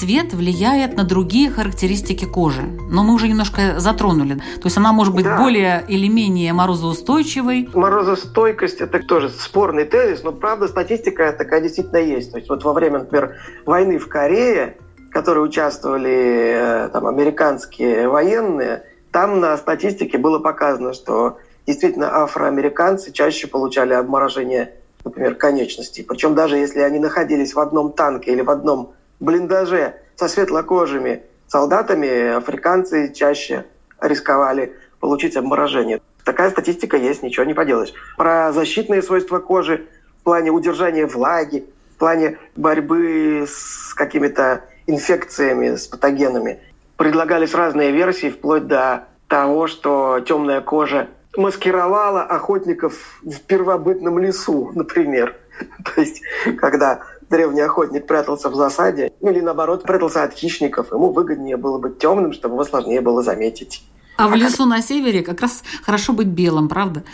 Цвет 0.00 0.32
влияет 0.32 0.96
на 0.96 1.04
другие 1.04 1.50
характеристики 1.50 2.24
кожи. 2.24 2.62
Но 2.90 3.04
мы 3.04 3.14
уже 3.14 3.28
немножко 3.28 3.78
затронули. 3.78 4.36
То 4.36 4.64
есть 4.64 4.76
она 4.78 4.92
может 4.92 5.14
быть 5.14 5.24
да. 5.24 5.36
более 5.36 5.84
или 5.88 6.08
менее 6.08 6.54
морозоустойчивой. 6.54 7.68
Морозостойкость– 7.74 8.80
это 8.80 8.98
тоже 9.00 9.28
спорный 9.28 9.84
тезис, 9.84 10.22
но 10.22 10.32
правда 10.32 10.68
статистика 10.68 11.34
такая 11.36 11.60
действительно 11.60 11.98
есть. 11.98 12.32
То 12.32 12.38
есть 12.38 12.48
вот 12.48 12.64
во 12.64 12.72
время, 12.72 13.00
например, 13.00 13.36
войны 13.66 13.98
в 13.98 14.08
Корее, 14.08 14.76
в 15.08 15.10
которой 15.10 15.40
участвовали 15.44 16.86
э, 16.86 16.88
там, 16.88 17.06
американские 17.06 18.08
военные, 18.08 18.84
там 19.12 19.40
на 19.40 19.56
статистике 19.58 20.16
было 20.16 20.38
показано, 20.38 20.94
что 20.94 21.38
действительно 21.66 22.22
афроамериканцы 22.22 23.12
чаще 23.12 23.48
получали 23.48 23.92
обморожение, 23.92 24.72
например, 25.04 25.34
конечностей. 25.34 26.04
Причем 26.04 26.34
даже 26.34 26.56
если 26.56 26.80
они 26.80 26.98
находились 26.98 27.52
в 27.52 27.60
одном 27.60 27.92
танке 27.92 28.32
или 28.32 28.40
в 28.40 28.48
одном 28.50 28.94
блиндаже 29.20 29.94
со 30.16 30.28
светлокожими 30.28 31.22
солдатами 31.48 32.36
африканцы 32.36 33.12
чаще 33.12 33.66
рисковали 34.00 34.72
получить 34.98 35.36
обморожение. 35.36 36.00
Такая 36.24 36.50
статистика 36.50 36.96
есть, 36.96 37.22
ничего 37.22 37.44
не 37.44 37.54
поделаешь. 37.54 37.92
Про 38.16 38.52
защитные 38.52 39.02
свойства 39.02 39.38
кожи 39.38 39.86
в 40.20 40.24
плане 40.24 40.50
удержания 40.50 41.06
влаги, 41.06 41.66
в 41.94 41.98
плане 41.98 42.38
борьбы 42.56 43.46
с 43.48 43.94
какими-то 43.94 44.64
инфекциями, 44.86 45.76
с 45.76 45.86
патогенами. 45.86 46.60
Предлагались 46.96 47.54
разные 47.54 47.92
версии, 47.92 48.30
вплоть 48.30 48.66
до 48.66 49.06
того, 49.28 49.66
что 49.66 50.20
темная 50.20 50.60
кожа 50.60 51.08
маскировала 51.36 52.22
охотников 52.22 53.20
в 53.22 53.40
первобытном 53.42 54.18
лесу, 54.18 54.70
например. 54.74 55.36
То 55.94 56.00
есть, 56.00 56.22
когда 56.58 57.00
древний 57.30 57.60
охотник 57.62 58.06
прятался 58.06 58.50
в 58.50 58.54
засаде, 58.54 59.12
или 59.20 59.40
наоборот, 59.40 59.84
прятался 59.84 60.24
от 60.24 60.34
хищников, 60.34 60.92
ему 60.92 61.12
выгоднее 61.12 61.56
было 61.56 61.78
быть 61.78 61.98
темным, 61.98 62.32
чтобы 62.32 62.56
его 62.56 62.64
сложнее 62.64 63.00
было 63.00 63.22
заметить. 63.22 63.82
А 64.16 64.28
в 64.28 64.34
лесу 64.34 64.66
на 64.66 64.82
севере 64.82 65.22
как 65.22 65.40
раз 65.40 65.62
хорошо 65.82 66.12
быть 66.12 66.26
белым, 66.26 66.68
правда? 66.68 67.04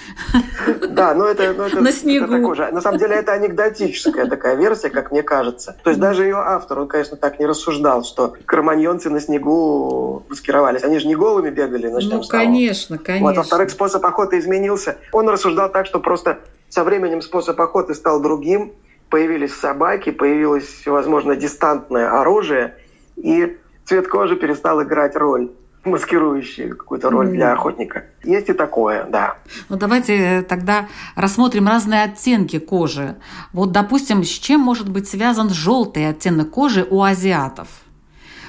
Да, 0.88 1.14
но 1.14 1.26
это, 1.26 1.52
но 1.52 1.66
это, 1.66 1.80
на 1.80 1.92
снегу. 1.92 2.24
Это 2.24 2.38
такое 2.38 2.56
же. 2.56 2.72
На 2.72 2.80
самом 2.80 2.98
деле 2.98 3.14
это 3.14 3.32
анекдотическая 3.32 4.26
такая 4.26 4.56
версия, 4.56 4.90
как 4.90 5.12
мне 5.12 5.22
кажется. 5.22 5.76
То 5.84 5.90
есть 5.90 6.00
даже 6.00 6.24
ее 6.24 6.34
автор, 6.34 6.80
он, 6.80 6.88
конечно, 6.88 7.16
так 7.16 7.38
не 7.38 7.46
рассуждал, 7.46 8.02
что 8.02 8.34
кроманьонцы 8.44 9.08
на 9.08 9.20
снегу 9.20 10.24
маскировались. 10.28 10.82
Они 10.82 10.98
же 10.98 11.06
не 11.06 11.14
голыми 11.14 11.50
бегали, 11.50 11.86
начнем 11.86 12.16
Ну, 12.16 12.22
конечно, 12.24 12.98
конечно. 12.98 13.28
Вот, 13.28 13.36
во-вторых, 13.36 13.70
способ 13.70 14.04
охоты 14.04 14.40
изменился. 14.40 14.96
Он 15.12 15.28
рассуждал 15.28 15.70
так, 15.70 15.86
что 15.86 16.00
просто 16.00 16.40
со 16.70 16.82
временем 16.82 17.22
способ 17.22 17.60
охоты 17.60 17.94
стал 17.94 18.20
другим, 18.20 18.72
появились 19.10 19.54
собаки, 19.54 20.10
появилось, 20.10 20.86
возможно, 20.86 21.36
дистантное 21.36 22.20
оружие, 22.20 22.74
и 23.16 23.56
цвет 23.84 24.08
кожи 24.08 24.36
перестал 24.36 24.82
играть 24.82 25.16
роль 25.16 25.50
маскирующую 25.86 26.76
какую-то 26.76 27.10
роль 27.10 27.28
mm. 27.28 27.30
для 27.30 27.52
охотника. 27.52 28.06
Есть 28.24 28.48
и 28.48 28.52
такое, 28.52 29.04
да. 29.04 29.38
Ну 29.68 29.76
давайте 29.76 30.16
э, 30.16 30.42
тогда 30.42 30.88
рассмотрим 31.14 31.68
разные 31.68 32.02
оттенки 32.02 32.58
кожи. 32.58 33.16
Вот, 33.52 33.72
допустим, 33.72 34.24
с 34.24 34.28
чем 34.28 34.60
может 34.60 34.88
быть 34.88 35.08
связан 35.08 35.50
желтый 35.50 36.08
оттенок 36.08 36.50
кожи 36.50 36.86
у 36.88 37.02
азиатов? 37.02 37.68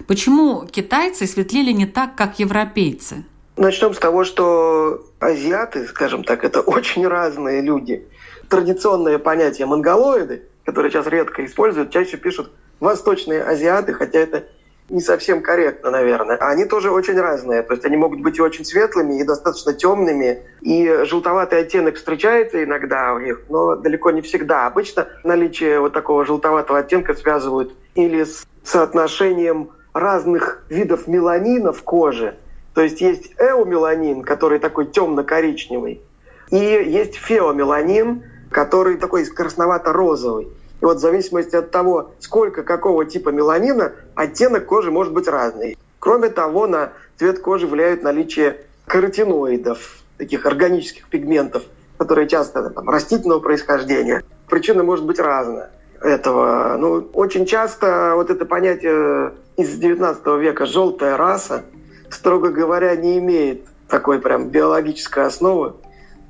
Почему 0.07 0.65
китайцы 0.65 1.27
светлели 1.27 1.71
не 1.71 1.85
так, 1.85 2.15
как 2.15 2.39
европейцы? 2.39 3.23
Начнем 3.55 3.93
с 3.93 3.97
того, 3.97 4.23
что 4.23 5.05
азиаты, 5.19 5.85
скажем 5.87 6.23
так, 6.23 6.43
это 6.43 6.61
очень 6.65 7.07
разные 7.07 7.61
люди 7.61 8.05
традиционное 8.49 9.17
понятие 9.19 9.67
монголоиды, 9.67 10.43
которое 10.65 10.89
сейчас 10.89 11.07
редко 11.07 11.45
используют, 11.45 11.91
чаще 11.91 12.17
пишут 12.17 12.51
восточные 12.79 13.43
азиаты, 13.43 13.93
хотя 13.93 14.19
это 14.19 14.45
не 14.89 15.01
совсем 15.01 15.41
корректно, 15.41 15.91
наверное. 15.91 16.37
Они 16.37 16.65
тоже 16.65 16.91
очень 16.91 17.19
разные. 17.19 17.61
То 17.61 17.73
есть 17.73 17.85
они 17.85 17.97
могут 17.97 18.21
быть 18.21 18.37
и 18.37 18.41
очень 18.41 18.63
светлыми, 18.63 19.19
и 19.19 19.23
достаточно 19.23 19.73
темными. 19.73 20.43
И 20.61 21.01
желтоватый 21.03 21.59
оттенок 21.59 21.95
встречается 21.95 22.63
иногда 22.63 23.13
у 23.13 23.19
них, 23.19 23.41
но 23.49 23.75
далеко 23.75 24.11
не 24.11 24.21
всегда. 24.21 24.65
Обычно 24.65 25.07
наличие 25.23 25.79
вот 25.79 25.93
такого 25.93 26.25
желтоватого 26.25 26.79
оттенка 26.79 27.13
связывают 27.15 27.73
или 27.95 28.23
с 28.23 28.45
соотношением 28.63 29.71
разных 29.93 30.63
видов 30.69 31.07
меланина 31.07 31.73
в 31.73 31.83
коже. 31.83 32.35
То 32.73 32.81
есть 32.81 33.01
есть 33.01 33.33
эомеланин, 33.39 34.21
который 34.21 34.59
такой 34.59 34.85
темно-коричневый, 34.85 36.01
и 36.51 36.55
есть 36.55 37.15
феомеланин, 37.15 38.23
который 38.51 38.97
такой 38.97 39.25
красновато-розовый. 39.25 40.47
И 40.79 40.85
вот 40.85 40.97
в 40.97 41.01
зависимости 41.01 41.55
от 41.55 41.71
того, 41.71 42.11
сколько 42.19 42.63
какого 42.63 43.05
типа 43.05 43.29
меланина, 43.29 43.93
оттенок 44.15 44.65
кожи 44.65 44.91
может 44.91 45.13
быть 45.13 45.27
разный. 45.27 45.77
Кроме 45.99 46.29
того, 46.29 46.67
на 46.67 46.93
цвет 47.17 47.39
кожи 47.39 47.65
влияет 47.65 48.03
наличие 48.03 48.61
каротиноидов, 48.85 49.97
таких 50.17 50.45
органических 50.45 51.07
пигментов, 51.07 51.63
которые 51.97 52.27
часто 52.27 52.69
там, 52.69 52.89
растительного 52.89 53.39
происхождения. 53.39 54.23
Причина 54.49 54.83
может 54.83 55.05
быть 55.05 55.19
разная 55.19 55.71
этого. 56.01 56.77
Ну, 56.77 57.09
очень 57.13 57.45
часто 57.45 58.13
вот 58.15 58.29
это 58.29 58.45
понятие 58.45 59.33
из 59.57 59.77
19 59.77 60.25
века 60.39 60.65
«желтая 60.65 61.17
раса», 61.17 61.63
строго 62.09 62.49
говоря, 62.49 62.95
не 62.95 63.17
имеет 63.17 63.65
такой 63.87 64.19
прям 64.19 64.49
биологической 64.49 65.25
основы, 65.25 65.73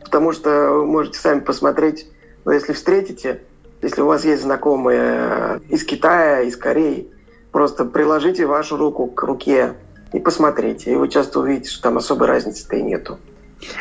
потому 0.07 0.31
что 0.31 0.71
вы 0.71 0.85
можете 0.85 1.19
сами 1.19 1.39
посмотреть, 1.39 2.07
но 2.45 2.53
если 2.53 2.73
встретите 2.73 3.41
если 3.81 4.01
у 4.01 4.07
вас 4.07 4.25
есть 4.25 4.41
знакомые 4.41 5.01
э, 5.01 5.59
из 5.69 5.83
Китая, 5.83 6.41
из 6.41 6.57
Кореи, 6.57 7.07
просто 7.51 7.85
приложите 7.85 8.45
вашу 8.45 8.77
руку 8.77 9.07
к 9.07 9.21
руке 9.23 9.73
и 10.13 10.19
посмотрите, 10.19 10.91
и 10.91 10.95
вы 10.95 11.09
часто 11.09 11.39
увидите, 11.39 11.69
что 11.69 11.83
там 11.83 11.97
особой 11.97 12.27
разницы-то 12.27 12.75
и 12.75 12.81
нету. 12.81 13.19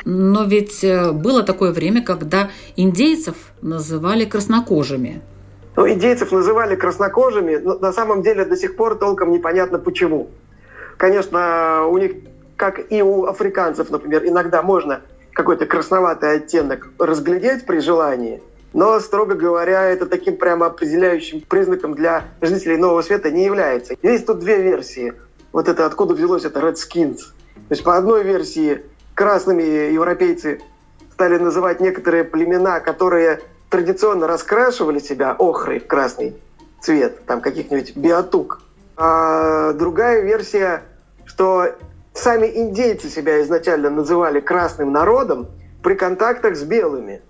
Но 0.05 0.45
ведь 0.45 0.85
э, 0.85 1.13
было 1.13 1.43
такое 1.43 1.73
время, 1.73 2.03
когда 2.03 2.51
индейцев 2.77 3.37
называли 3.63 4.27
краснокожими. 4.27 5.23
Ну, 5.77 5.89
индейцев 5.89 6.33
называли 6.33 6.75
краснокожими, 6.75 7.57
но 7.57 7.79
на 7.79 7.93
самом 7.93 8.23
деле 8.23 8.45
до 8.45 8.57
сих 8.57 8.77
пор 8.77 8.97
толком 8.97 9.31
непонятно 9.33 9.79
почему. 9.79 10.29
Конечно, 10.99 11.87
у 11.87 11.99
них, 11.99 12.13
как 12.57 12.81
и 12.91 13.03
у 13.03 13.27
африканцев, 13.27 13.91
например, 13.91 14.25
иногда 14.27 14.63
можно 14.63 15.03
какой-то 15.37 15.67
красноватый 15.67 16.33
оттенок 16.33 16.89
разглядеть 16.99 17.65
при 17.65 17.79
желании– 17.79 18.43
но, 18.77 19.01
строго 19.01 19.35
говоря, 19.35 19.85
это 19.85 20.05
таким 20.05 20.37
прямо 20.37 20.67
определяющим 20.67 21.41
признаком 21.41 21.95
для 21.95 22.25
жителей 22.43 22.77
Нового 22.77 23.01
Света 23.01 23.31
не 23.31 23.47
является. 23.47 23.95
Есть 24.03 24.27
тут 24.27 24.41
две 24.41 24.61
версии. 24.61 25.15
Вот 25.51 25.67
это 25.67 25.87
откуда 25.87 26.13
взялось 26.13 26.45
это 26.45 26.61
Redskins. 26.61 27.17
То 27.55 27.71
есть 27.71 27.83
по 27.83 27.97
одной 27.97 28.23
версии 28.23 28.83
красными 29.15 29.63
европейцы 29.63 30.61
стали 31.11 31.39
называть 31.39 31.81
некоторые 31.81 32.25
племена, 32.25 32.81
которые 32.81 33.41
традиционно 33.71 34.27
раскрашивали 34.27 34.99
себя 34.99 35.35
охрой 35.39 35.81
в 35.81 35.87
красный 35.87 36.37
цвет, 36.83 37.25
там 37.25 37.41
каких-нибудь 37.41 37.97
биотук. 37.97 38.61
А 38.99 39.73
другая 39.73 40.21
версия, 40.21 40.83
что 41.25 41.75
сами 42.19 42.47
индейцы 42.47 43.09
себя 43.09 43.43
изначально 43.43 43.91
называли 43.91 44.41
красным 44.41 44.93
народом 44.93 45.49
при 45.83 45.95
контактах 45.95 46.57
с 46.57 46.63
белыми 46.63 47.23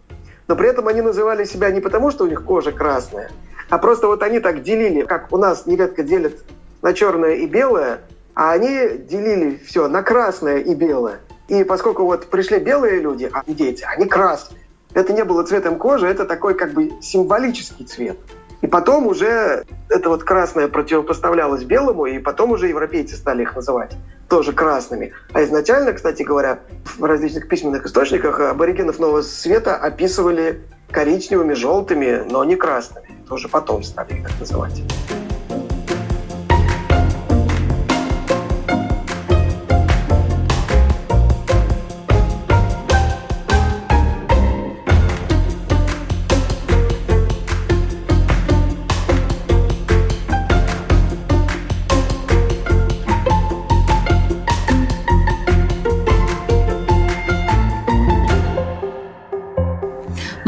но 0.48 0.56
при 0.56 0.68
этом 0.68 0.88
они 0.88 1.02
называли 1.02 1.44
себя 1.44 1.70
не 1.70 1.80
потому, 1.80 2.10
что 2.10 2.24
у 2.24 2.26
них 2.28 2.44
кожа 2.44 2.72
красная, 2.72 3.30
а 3.68 3.78
просто 3.78 4.06
вот 4.06 4.22
они 4.22 4.40
так 4.40 4.62
делили, 4.62 5.02
как 5.02 5.32
у 5.32 5.38
нас 5.38 5.66
нередко 5.66 6.02
делят 6.02 6.34
на 6.82 6.92
черное 6.92 7.34
и 7.34 7.46
белое, 7.46 8.00
а 8.34 8.52
они 8.52 8.98
делили 8.98 9.60
все 9.64 9.88
на 9.88 10.02
красное 10.02 10.58
и 10.58 10.74
белое. 10.74 11.20
И 11.48 11.64
поскольку 11.64 12.04
вот 12.04 12.26
пришли 12.26 12.58
белые 12.58 13.00
люди, 13.00 13.30
а 13.32 13.42
индейцы, 13.46 13.84
они 13.84 14.06
красные. 14.06 14.60
Это 14.94 15.12
не 15.12 15.24
было 15.24 15.42
цветом 15.42 15.78
кожи, 15.78 16.06
это 16.06 16.24
такой 16.24 16.54
как 16.54 16.72
бы 16.72 16.92
символический 17.00 17.84
цвет. 17.84 18.18
И 18.62 18.66
потом 18.66 19.06
уже 19.06 19.64
это 19.88 20.08
вот 20.08 20.24
красное 20.24 20.68
противопоставлялось 20.68 21.64
белому, 21.64 22.06
и 22.06 22.18
потом 22.18 22.52
уже 22.52 22.68
европейцы 22.68 23.16
стали 23.16 23.42
их 23.42 23.54
называть 23.54 23.96
тоже 24.28 24.52
красными. 24.52 25.12
А 25.32 25.44
изначально, 25.44 25.92
кстати 25.92 26.22
говоря, 26.22 26.60
в 26.98 27.04
различных 27.04 27.48
письменных 27.48 27.86
источниках 27.86 28.40
аборигенов 28.40 28.98
Нового 28.98 29.22
Света 29.22 29.76
описывали 29.76 30.62
коричневыми, 30.90 31.54
желтыми, 31.54 32.24
но 32.30 32.44
не 32.44 32.56
красными. 32.56 33.08
Тоже 33.28 33.48
потом 33.48 33.82
стали 33.82 34.14
их 34.14 34.40
называть. 34.40 34.82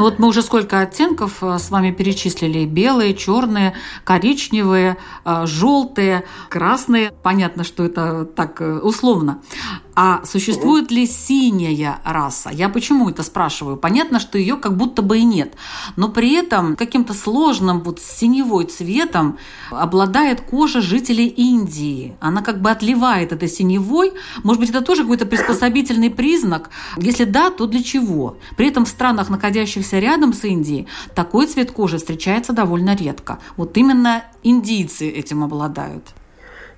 Вот 0.08 0.18
мы 0.18 0.28
уже 0.28 0.40
сколько 0.40 0.80
оттенков 0.80 1.42
э, 1.42 1.58
с 1.58 1.70
вами 1.70 1.90
перечислили. 1.90 2.64
Белые, 2.64 3.14
черные, 3.14 3.74
коричневые, 4.04 4.96
э, 5.26 5.42
желтые, 5.44 6.24
красные. 6.48 7.12
Понятно, 7.22 7.62
что 7.62 7.84
это 7.84 8.24
так 8.24 8.62
э, 8.62 8.78
условно. 8.78 9.42
А 10.00 10.24
существует 10.24 10.92
ли 10.92 11.08
синяя 11.08 11.98
раса? 12.04 12.50
Я 12.50 12.68
почему 12.68 13.10
это 13.10 13.24
спрашиваю? 13.24 13.76
Понятно, 13.76 14.20
что 14.20 14.38
ее 14.38 14.54
как 14.54 14.76
будто 14.76 15.02
бы 15.02 15.18
и 15.18 15.24
нет. 15.24 15.54
Но 15.96 16.08
при 16.08 16.34
этом 16.34 16.76
каким-то 16.76 17.14
сложным 17.14 17.80
вот 17.80 17.98
синевой 17.98 18.66
цветом 18.66 19.38
обладает 19.72 20.40
кожа 20.40 20.82
жителей 20.82 21.26
Индии. 21.26 22.16
Она 22.20 22.42
как 22.42 22.62
бы 22.62 22.70
отливает 22.70 23.32
это 23.32 23.48
синевой. 23.48 24.12
Может 24.44 24.60
быть, 24.60 24.70
это 24.70 24.82
тоже 24.82 25.02
какой-то 25.02 25.26
приспособительный 25.26 26.10
признак? 26.10 26.70
Если 26.96 27.24
да, 27.24 27.50
то 27.50 27.66
для 27.66 27.82
чего? 27.82 28.36
При 28.56 28.68
этом 28.68 28.84
в 28.84 28.88
странах, 28.88 29.30
находящихся 29.30 29.98
рядом 29.98 30.32
с 30.32 30.44
Индией, 30.44 30.86
такой 31.16 31.48
цвет 31.48 31.72
кожи 31.72 31.98
встречается 31.98 32.52
довольно 32.52 32.94
редко. 32.94 33.40
Вот 33.56 33.76
именно 33.76 34.22
индийцы 34.44 35.08
этим 35.08 35.42
обладают. 35.42 36.14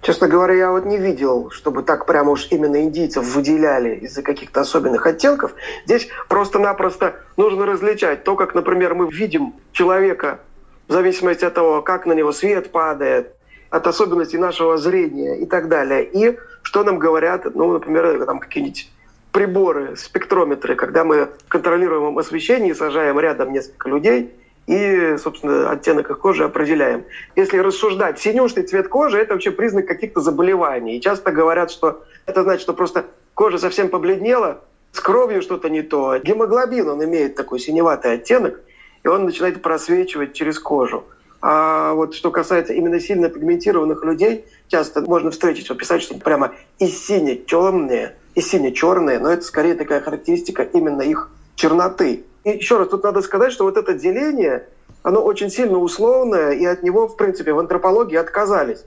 Честно 0.03 0.29
говоря, 0.29 0.55
я 0.55 0.71
вот 0.71 0.87
не 0.87 0.97
видел, 0.97 1.51
чтобы 1.51 1.83
так 1.83 2.07
прямо 2.07 2.31
уж 2.31 2.49
именно 2.51 2.83
индийцев 2.83 3.23
выделяли 3.35 3.97
из-за 3.97 4.23
каких-то 4.23 4.63
особенных 4.63 5.07
оттенков. 5.07 5.55
Здесь 5.85 6.09
просто-напросто 6.29 7.17
нужно 7.37 7.67
различать 7.67 8.25
то, 8.25 8.35
как, 8.35 8.55
например, 8.55 8.95
мы 8.95 9.11
видим 9.11 9.55
человека 9.73 10.41
в 10.89 10.93
зависимости 10.93 11.45
от 11.45 11.53
того, 11.53 11.83
как 11.83 12.07
на 12.07 12.15
него 12.15 12.33
свет 12.33 12.73
падает, 12.73 13.35
от 13.69 13.87
особенностей 13.87 14.39
нашего 14.39 14.79
зрения 14.79 15.39
и 15.39 15.45
так 15.45 15.69
далее. 15.69 16.05
И 16.05 16.39
что 16.63 16.83
нам 16.83 16.99
говорят, 16.99 17.55
ну, 17.55 17.71
например, 17.71 18.25
там 18.25 18.41
какие-нибудь 18.41 18.91
приборы, 19.33 19.97
спектрометры, 19.97 20.77
когда 20.77 21.05
мы 21.05 21.27
в 21.27 21.49
контролируемом 21.49 22.19
освещении 22.19 22.73
сажаем 22.73 23.21
рядом 23.21 23.53
несколько 23.53 23.91
людей– 23.91 24.35
и, 24.67 25.17
собственно, 25.19 25.71
оттенок 25.71 26.11
их 26.11 26.19
кожи 26.19 26.45
определяем. 26.45 27.05
Если 27.37 27.59
рассуждать, 27.59 28.21
синюшный 28.21 28.63
цвет 28.63 28.89
кожи– 28.89 29.19
это 29.21 29.35
вообще 29.35 29.51
признак 29.51 29.87
каких-то 29.87 30.21
заболеваний. 30.21 30.97
И 30.97 31.01
часто 31.01 31.33
говорят, 31.33 31.71
что 31.71 32.05
это 32.27 32.43
значит, 32.43 32.63
что 32.63 32.73
просто 32.73 33.07
кожа 33.35 33.59
совсем 33.59 33.89
побледнела, 33.89 34.61
с 34.93 35.01
кровью 35.01 35.43
что-то 35.43 35.69
не 35.69 35.83
то. 35.83 36.19
Гемоглобин, 36.19 36.89
он 36.89 37.05
имеет 37.05 37.35
такой 37.35 37.59
синеватый 37.59 38.13
оттенок, 38.13 38.61
и 39.03 39.09
он 39.09 39.25
начинает 39.25 39.63
просвечивать 39.63 40.35
через 40.35 40.59
кожу. 40.59 41.05
А 41.43 41.95
вот 41.95 42.15
что 42.15 42.31
касается 42.31 42.75
именно 42.75 43.01
сильно 43.01 43.31
пигментированных 43.31 44.05
людей, 44.05 44.45
часто 44.69 45.01
можно 45.01 45.31
встретить, 45.31 45.65
что 45.65 45.75
писать, 45.75 46.03
что 46.03 46.15
прямо 46.19 46.53
и 46.79 46.87
сине-темные, 46.87 48.17
и 48.35 48.41
сине-черные, 48.41 49.19
но 49.19 49.31
это 49.31 49.43
скорее 49.43 49.75
такая 49.75 50.01
характеристика 50.01 50.63
именно 50.63 51.01
их 51.03 51.31
черноты. 51.57 52.25
И 52.45 52.51
еще 52.51 52.79
раз, 52.79 52.89
тут 52.89 53.05
надо 53.05 53.21
сказать, 53.23 53.53
что 53.53 53.65
вот 53.65 53.77
это 53.77 53.93
деление, 53.95 54.67
оно 55.03 55.23
очень 55.23 55.51
сильно 55.51 55.79
условное, 55.79 56.53
и 56.53 56.65
от 56.65 56.83
него, 56.83 57.07
в 57.07 57.17
принципе, 57.17 57.53
в 57.53 57.59
антропологии 57.59 58.17
отказались. 58.17 58.85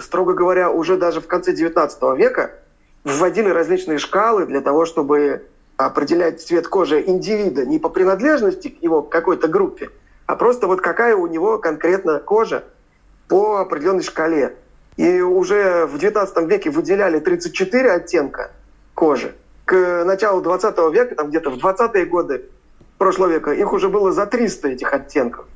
Строго 0.00 0.34
говоря, 0.34 0.70
уже 0.70 0.96
даже 0.96 1.20
в 1.20 1.26
конце 1.26 1.52
XIX 1.52 2.16
века 2.16 2.50
вводили 3.04 3.48
различные 3.48 3.98
шкалы 3.98 4.46
для 4.46 4.60
того, 4.60 4.84
чтобы 4.84 5.46
определять 5.76 6.40
цвет 6.40 6.66
кожи 6.68 7.02
индивида 7.06 7.64
не 7.66 7.78
по 7.78 7.88
принадлежности 7.88 8.68
к 8.68 8.82
его 8.82 9.02
какой-то 9.02 9.46
группе, 9.46 9.90
а 10.26 10.34
просто 10.34 10.66
вот 10.66 10.80
какая 10.80 11.14
у 11.14 11.26
него 11.26 11.58
конкретно 11.58 12.18
кожа 12.18 12.64
по 13.28 13.58
определенной 13.58 14.02
шкале. 14.02 14.56
И 14.96 15.20
уже 15.20 15.86
в 15.86 15.96
XIX 15.96 16.46
веке 16.46 16.70
выделяли 16.70 17.20
34 17.20 17.92
оттенка 17.92 18.50
кожи. 18.94 19.34
К 19.66 20.04
началу 20.04 20.40
20 20.40 20.78
века, 20.92 21.14
там 21.14 21.28
где-то 21.28 21.50
в 21.50 21.58
20-е 21.58 22.06
годы, 22.06 22.46
прошлого 22.98 23.30
века, 23.30 23.52
их 23.52 23.72
уже 23.72 23.88
было 23.88 24.12
за 24.12 24.26
300 24.26 24.68
этих 24.68 24.92
оттенков. 24.92 25.46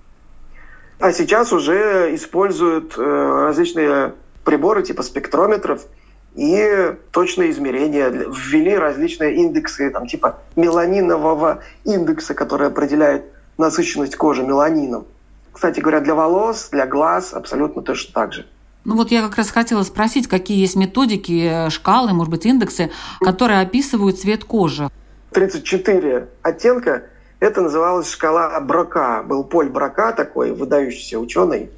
А 0.98 1.12
сейчас 1.12 1.53
уже 1.53 2.14
используют 2.14 2.94
э, 2.98 3.03
различные 3.03 4.14
приборы 4.44 4.83
типа 4.83 5.03
спектрометров 5.03 5.87
и 6.35 6.94
точные 7.11 7.50
измерения. 7.53 8.11
Ввели 8.11 8.76
различные 8.76 9.37
индексы, 9.37 9.90
там, 9.90 10.07
типа 10.07 10.40
меланинового 10.57 11.62
индекса, 11.85 12.35
который 12.35 12.68
определяет 12.68 13.24
насыщенность 13.57 14.16
кожи 14.16 14.42
меланином. 14.42 15.07
Кстати 15.53 15.81
говоря, 15.81 16.00
для 16.00 16.14
волос, 16.14 16.68
для 16.70 16.87
глаз 16.87 17.33
абсолютно 17.33 17.81
точно 17.83 18.12
так 18.12 18.33
же. 18.35 18.46
Ну 18.85 18.96
вот 18.96 19.11
я 19.11 19.22
как 19.22 19.37
раз 19.37 19.50
хотела 19.50 19.83
спросить, 19.83 20.29
какие 20.29 20.59
есть 20.59 20.76
методики, 20.76 21.66
э, 21.66 21.70
шкалы, 21.70 22.12
может 22.12 22.31
быть, 22.31 22.44
индексы, 22.44 22.90
которые 23.20 23.61
описывают 23.61 24.20
цвет 24.20 24.44
кожи. 24.44 24.90
34 25.33 26.29
оттенка– 26.42 27.05
это 27.40 27.62
называлась 27.62 28.11
шкала 28.11 28.61
Брока. 28.61 29.22
Был 29.22 29.44
Поль 29.44 29.68
Брока, 29.68 30.12
такой 30.12 30.53
выдающийся 30.53 31.18
ученый. 31.18 31.70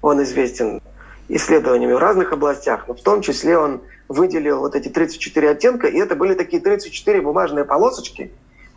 Он 0.00 0.22
известен 0.22 0.80
исследованиями 1.28 1.92
в 1.92 1.98
разных 1.98 2.32
областях, 2.32 2.86
но 2.88 2.94
в 2.94 3.02
том 3.02 3.20
числе 3.20 3.58
он 3.58 3.82
выделил 4.08 4.60
вот 4.60 4.74
эти 4.74 4.88
34 4.88 5.50
оттенка, 5.50 5.88
и 5.88 5.98
это 5.98 6.14
были 6.14 6.34
такие 6.34 6.62
34 6.62 7.20
бумажные 7.20 7.64
полосочки, 7.64 8.32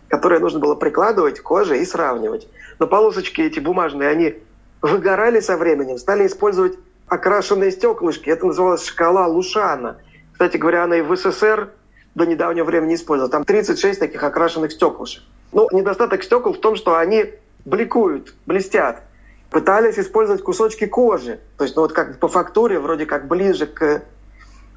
которые 0.10 0.39
нужно 0.39 0.60
было 0.60 0.75
прикладывать 0.75 1.39
к 1.39 1.43
коже 1.43 1.80
и 1.80 1.86
сравнивать. 1.86 2.49
Но 2.80 2.88
полосочки 2.88 3.39
эти 3.41 3.60
бумажные, 3.60 4.10
они 4.10 4.36
выгорали 4.82 5.39
со 5.39 5.56
временем, 5.56 5.97
стали 5.97 6.27
использовать 6.27 6.77
окрашенные 7.08 7.71
стеклышки. 7.71 8.30
Это 8.30 8.47
называлось 8.47 8.86
шкала 8.86 9.27
Лушана. 9.27 9.97
Кстати 10.34 10.58
говоря, 10.58 10.84
она 10.84 10.97
и 10.97 11.01
в 11.01 11.15
СССР 11.15 11.69
до 12.15 12.26
недавнего 12.26 12.65
времени 12.65 12.95
использовалась. 12.95 13.32
Там 13.32 13.45
36 13.45 14.00
таких 14.00 14.24
окрашенных 14.24 14.71
стеклышек. 14.71 15.24
Ну, 15.52 15.67
недостаток 15.71 16.24
стекол 16.24 16.54
в 16.54 16.60
том, 16.60 16.76
что 16.76 16.97
они 16.97 17.34
бликуют, 17.65 18.34
блестят. 18.45 19.02
Пытались 19.50 20.00
использовать 20.00 20.43
кусочки 20.43 20.86
кожи. 20.86 21.39
То 21.58 21.65
есть, 21.65 21.76
ну 21.76 21.82
вот 21.82 21.93
как 21.93 22.19
по 22.19 22.28
фактуре, 22.28 22.80
вроде 22.80 23.06
как 23.06 23.28
ближе 23.28 23.65
к 23.65 24.02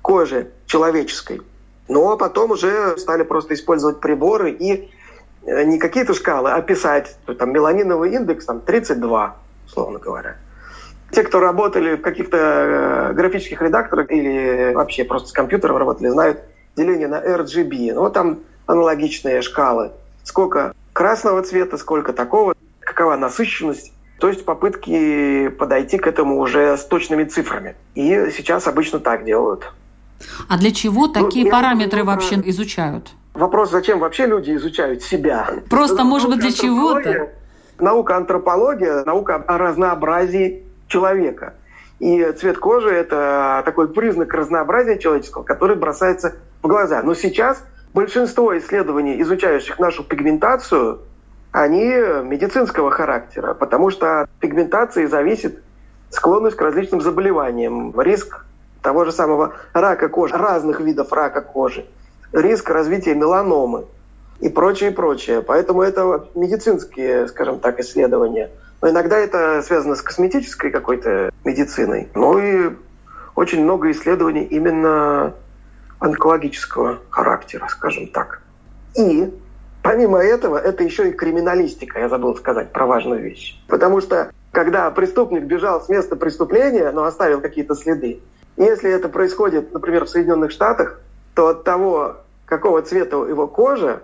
коже 0.02 0.50
человеческой. 0.66 1.42
Ну 1.88 2.10
а 2.10 2.16
потом 2.16 2.52
уже 2.52 2.96
стали 2.98 3.22
просто 3.22 3.54
использовать 3.54 4.00
приборы 4.00 4.50
и 4.50 4.90
э, 5.46 5.64
не 5.64 5.78
какие-то 5.78 6.14
шкалы, 6.14 6.50
а 6.50 6.60
писать. 6.60 7.16
Там 7.38 7.52
меланиновый 7.52 8.12
индекс 8.14 8.46
там 8.46 8.60
32, 8.60 9.36
условно 9.66 9.98
говоря. 9.98 10.36
Те, 11.12 11.22
кто 11.22 11.38
работали 11.38 11.96
в 11.96 12.00
каких-то 12.00 12.36
э, 12.36 13.12
графических 13.12 13.62
редакторах 13.62 14.10
или 14.10 14.72
вообще 14.74 15.04
просто 15.04 15.28
с 15.28 15.32
компьютером 15.32 15.76
работали, 15.76 16.08
знают 16.08 16.40
деление 16.76 17.08
на 17.08 17.22
RGB. 17.22 17.92
Ну, 17.94 18.00
вот 18.00 18.12
там 18.12 18.40
аналогичные 18.66 19.42
шкалы. 19.42 19.92
Сколько 20.22 20.74
красного 20.92 21.42
цвета, 21.42 21.76
сколько 21.76 22.12
такого, 22.12 22.54
какова 22.80 23.16
насыщенность. 23.16 23.92
То 24.18 24.28
есть 24.28 24.44
попытки 24.44 25.48
подойти 25.48 25.98
к 25.98 26.06
этому 26.06 26.38
уже 26.38 26.76
с 26.76 26.84
точными 26.84 27.24
цифрами. 27.24 27.74
И 27.94 28.30
сейчас 28.34 28.66
обычно 28.66 29.00
так 29.00 29.24
делают. 29.24 29.72
А 30.48 30.56
для 30.56 30.72
чего 30.72 31.06
ну, 31.06 31.12
такие 31.12 31.44
ну, 31.44 31.50
параметры 31.50 32.00
думаю, 32.00 32.16
вообще 32.16 32.40
изучают? 32.46 33.10
Вопрос, 33.34 33.70
зачем 33.70 33.98
вообще 33.98 34.26
люди 34.26 34.54
изучают 34.54 35.02
себя? 35.02 35.50
Просто, 35.68 36.04
может 36.04 36.30
быть, 36.30 36.38
для 36.38 36.52
чего-то? 36.52 37.32
Наука 37.78 38.16
антропология, 38.16 39.04
наука 39.04 39.34
о 39.34 39.58
разнообразии 39.58 40.62
человека. 40.86 41.54
И 41.98 42.22
цвет 42.38 42.58
кожи– 42.58 42.88
это 42.90 43.62
такой 43.64 43.88
признак 43.88 44.32
разнообразия 44.32 44.98
человеческого, 44.98 45.42
который 45.42 45.76
бросается 45.76 46.36
в 46.64 46.68
глаза. 46.68 47.02
Но 47.02 47.14
сейчас 47.14 47.62
большинство 47.92 48.56
исследований, 48.58 49.20
изучающих 49.22 49.78
нашу 49.78 50.02
пигментацию, 50.02 51.00
они 51.52 51.84
медицинского 52.24 52.90
характера, 52.90 53.54
потому 53.54 53.90
что 53.90 54.22
от 54.22 54.30
пигментации 54.40 55.06
зависит 55.06 55.62
склонность 56.10 56.56
к 56.56 56.60
различным 56.60 57.00
заболеваниям, 57.00 57.94
риск 58.00 58.44
того 58.82 59.04
же 59.04 59.12
самого 59.12 59.54
рака 59.72 60.08
кожи, 60.08 60.36
разных 60.36 60.80
видов 60.80 61.12
рака 61.12 61.40
кожи, 61.40 61.86
риск 62.32 62.68
развития 62.70 63.14
меланомы 63.14 63.84
и 64.40 64.48
прочее, 64.48 64.90
прочее. 64.90 65.42
Поэтому 65.42 65.82
это 65.82 66.26
медицинские, 66.34 67.28
скажем 67.28 67.60
так, 67.60 67.78
исследования– 67.78 68.50
но 68.84 68.90
иногда 68.90 69.16
это 69.16 69.62
связано 69.62 69.94
с 69.94 70.02
косметической 70.02 70.70
какой-то 70.70 71.30
медициной. 71.42 72.10
Ну 72.14 72.38
и 72.38 72.70
очень 73.34 73.62
много 73.64 73.90
исследований 73.90 74.44
именно 74.44 75.32
онкологического 76.04 76.98
характера, 77.08 77.66
скажем 77.68 78.08
так. 78.08 78.42
И 78.94 79.32
помимо 79.82 80.18
этого, 80.18 80.58
это 80.58 80.84
еще 80.84 81.08
и 81.08 81.12
криминалистика, 81.12 81.98
я 81.98 82.08
забыл 82.08 82.36
сказать 82.36 82.72
про 82.72 82.86
важную 82.86 83.22
вещь. 83.22 83.58
Потому 83.68 84.00
что 84.00 84.30
когда 84.52 84.90
преступник 84.90 85.44
бежал 85.44 85.80
с 85.80 85.88
места 85.88 86.16
преступления, 86.16 86.90
но 86.90 87.04
оставил 87.04 87.40
какие-то 87.40 87.74
следы, 87.74 88.20
если 88.56 88.90
это 88.90 89.08
происходит, 89.08 89.72
например, 89.72 90.04
в 90.04 90.10
Соединенных 90.10 90.50
Штатах, 90.52 91.00
то 91.34 91.48
от 91.48 91.64
того, 91.64 92.18
какого 92.44 92.82
цвета 92.82 93.16
его 93.26 93.48
кожа, 93.48 94.02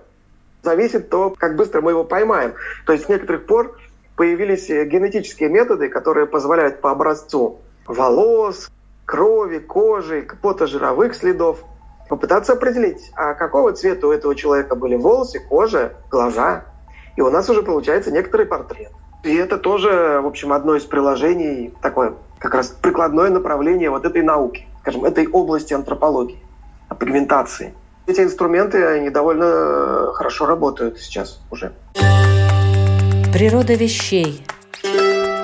зависит 0.62 1.10
то, 1.10 1.34
как 1.38 1.56
быстро 1.56 1.82
мы 1.82 1.92
его 1.92 2.04
поймаем. 2.04 2.54
То 2.86 2.92
есть 2.92 3.04
с 3.04 3.08
некоторых 3.08 3.46
пор 3.46 3.78
появились 4.16 4.68
э, 4.68 4.84
генетические 4.86 5.48
методы, 5.48 5.88
которые 5.88 6.26
позволяют 6.26 6.80
по 6.80 6.90
образцу 6.90 7.60
волос, 7.86 8.70
крови, 9.06 9.58
кожи, 9.58 10.26
потожировых 10.42 11.14
следов 11.14 11.64
попытаться 12.10 12.54
определить, 12.54 13.12
а 13.14 13.34
какого 13.34 13.72
цвета 13.72 14.08
у 14.08 14.10
этого 14.10 14.34
человека 14.34 14.74
были 14.74 14.96
волосы, 14.96 15.38
кожа, 15.38 15.92
глаза. 16.10 16.64
И 17.16 17.20
у 17.20 17.30
нас 17.30 17.48
уже 17.48 17.62
получается 17.62 18.10
некоторый 18.10 18.46
портрет. 18.46 18.90
И 19.22 19.34
это 19.36 19.58
тоже, 19.58 20.20
в 20.20 20.26
общем, 20.26 20.52
одно 20.52 20.74
из 20.74 20.82
приложений, 20.82 21.72
такое 21.80 22.14
как 22.38 22.54
раз 22.54 22.68
прикладное 22.68 23.30
направление 23.30 23.90
вот 23.90 24.04
этой 24.04 24.22
науки, 24.22 24.66
скажем, 24.80 25.04
этой 25.04 25.28
области 25.28 25.72
антропологии, 25.72 26.42
пигментации. 26.98 27.74
Эти 28.06 28.22
инструменты, 28.22 28.84
они 28.84 29.10
довольно 29.10 29.44
э, 29.44 30.06
хорошо 30.14 30.46
работают 30.46 30.98
сейчас 30.98 31.40
уже. 31.50 31.72
Природа 33.32 33.74
вещей. 33.74 34.44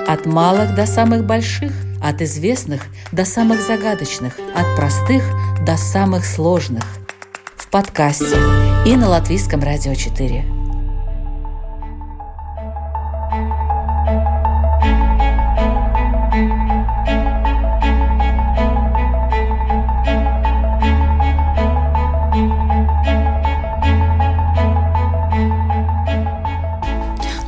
От 0.05 0.25
малых 0.25 0.75
до 0.75 0.85
самых 0.85 1.23
больших, 1.23 1.71
от 2.03 2.21
известных 2.21 2.81
до 3.11 3.25
самых 3.25 3.61
загадочных, 3.61 4.33
от 4.55 4.65
простых 4.75 5.23
до 5.65 5.77
самых 5.77 6.25
сложных. 6.25 6.83
В 7.55 7.69
подкасте 7.69 8.37
и 8.85 8.95
на 8.95 9.09
Латвийском 9.09 9.61
радио 9.61 9.93
4. 9.93 10.56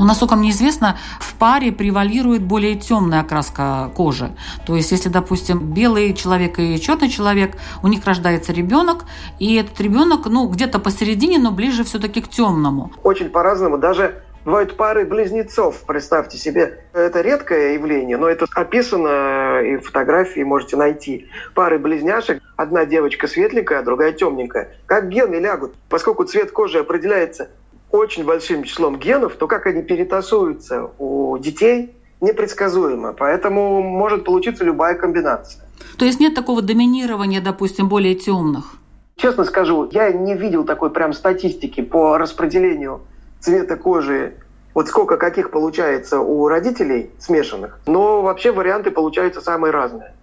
Насколько 0.09 0.35
мне 0.35 0.49
известно, 0.49 0.97
в 1.19 1.35
паре 1.35 1.71
превалирует 1.71 2.41
более 2.41 2.75
темная 2.75 3.21
окраска 3.21 3.91
кожи. 3.95 4.31
То 4.65 4.75
есть, 4.75 4.91
если, 4.91 5.07
допустим, 5.07 5.59
белый 5.59 6.13
человек 6.13 6.57
и 6.57 6.79
черный 6.81 7.09
человек, 7.09 7.55
у 7.83 7.87
них 7.87 8.05
рождается 8.05 8.51
ребенок, 8.51 9.05
и 9.37 9.55
этот 9.55 9.79
ребенок, 9.79 10.25
ну, 10.25 10.47
где-то 10.47 10.79
посередине, 10.79 11.37
но 11.37 11.51
ближе 11.51 11.83
все-таки 11.83 12.21
к 12.21 12.27
темному. 12.27 12.91
Очень 13.03 13.29
по-разному. 13.29 13.77
Даже 13.77 14.23
Бывают 14.45 14.77
пары 14.77 15.05
близнецов, 15.05 15.83
представьте 15.85 16.37
себе. 16.37 16.85
Это 16.93 17.19
редкое 17.19 17.73
явление, 17.73 18.15
но 18.15 18.29
это 18.29 18.45
описано 18.55 19.61
и 19.61 19.77
фотографии 19.77 20.41
можете 20.41 20.77
найти. 20.77 21.27
Пары 21.53 21.77
близняшек, 21.77 22.41
одна 22.55 22.85
девочка 22.85 23.27
светленькая, 23.27 23.79
а 23.79 23.83
другая 23.83 24.13
темненькая. 24.13 24.77
Как 24.85 25.09
гены 25.09 25.35
лягут, 25.35 25.75
поскольку 25.89 26.23
цвет 26.23 26.51
кожи 26.51 26.79
определяется 26.79 27.49
очень 27.91 28.25
большим 28.25 28.63
числом 28.63 28.97
генов, 28.97 29.35
то 29.35 29.47
как 29.47 29.65
они 29.67 29.81
перетасуются 29.81 30.89
у 30.97 31.37
детей, 31.37 31.95
непредсказуемо. 32.21 33.13
Поэтому 33.13 33.81
может 33.81 34.25
получиться 34.25 34.63
любая 34.63 34.95
комбинация. 34.95 35.63
То 35.97 36.05
есть 36.05 36.19
нет 36.19 36.33
такого 36.33 36.61
доминирования, 36.61 37.41
допустим, 37.41 37.89
более 37.89 38.15
темных? 38.15 38.75
Честно 39.15 39.43
скажу, 39.43 39.89
я 39.91 40.11
не 40.11 40.35
видел 40.35 40.63
такой 40.63 40.91
прям 40.91 41.13
статистики 41.13 41.81
по 41.81 42.17
распределению 42.17 43.01
цвета 43.39 43.75
кожи 43.75 44.35
вот 44.73 44.87
сколько 44.87 45.17
каких 45.17 45.51
получается 45.51 46.19
у 46.19 46.47
родителей 46.47 47.11
смешанных, 47.19 47.79
но 47.85 48.21
вообще 48.21 48.51
варианты 48.51 48.91
получаются 48.91 49.41
самые 49.41 49.71
разные. 49.71 50.13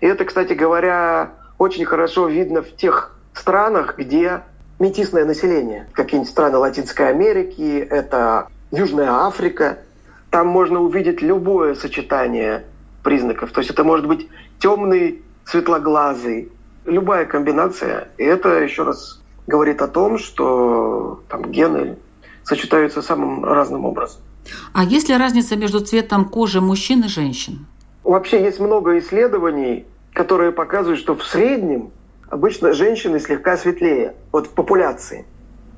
И 0.00 0.06
это, 0.06 0.24
кстати 0.24 0.52
говоря, 0.52 1.32
очень 1.58 1.84
хорошо 1.84 2.26
видно 2.26 2.62
в 2.62 2.76
тех 2.76 3.16
странах, 3.32 3.96
где 3.96 4.42
метисное 4.82 5.24
население. 5.24 5.86
Какие-нибудь 5.92 6.30
страны 6.30 6.58
Латинской 6.58 7.08
Америки, 7.08 7.86
это 7.88 8.48
Южная 8.72 9.10
Африка. 9.10 9.78
Там 10.30 10.48
можно 10.48 10.80
увидеть 10.80 11.22
любое 11.22 11.74
сочетание 11.74 12.64
признаков. 13.04 13.52
То 13.52 13.60
есть 13.60 13.70
это 13.70 13.84
может 13.84 14.06
быть 14.06 14.28
темный, 14.58 15.22
светлоглазый, 15.44 16.50
любая 16.84 17.26
комбинация. 17.26 18.08
И 18.18 18.24
это 18.24 18.58
еще 18.58 18.82
раз 18.82 19.20
говорит 19.46 19.80
о 19.82 19.88
том, 19.88 20.18
что 20.18 21.20
там 21.28 21.50
гены 21.52 21.96
сочетаются 22.42 23.02
самым 23.02 23.44
разным 23.44 23.84
образом. 23.84 24.20
А 24.72 24.82
есть 24.82 25.08
ли 25.08 25.16
разница 25.16 25.54
между 25.54 25.78
цветом 25.78 26.24
кожи 26.24 26.60
мужчин 26.60 27.04
и 27.04 27.08
женщин? 27.08 27.66
Вообще 28.02 28.42
есть 28.42 28.58
много 28.58 28.98
исследований 28.98 29.86
которые 30.12 30.52
показывают, 30.52 31.00
что 31.00 31.16
в 31.16 31.24
среднем 31.24 31.90
обычно 32.32 32.72
женщины 32.72 33.20
слегка 33.20 33.58
светлее, 33.58 34.14
вот 34.32 34.48
популяции. 34.48 35.26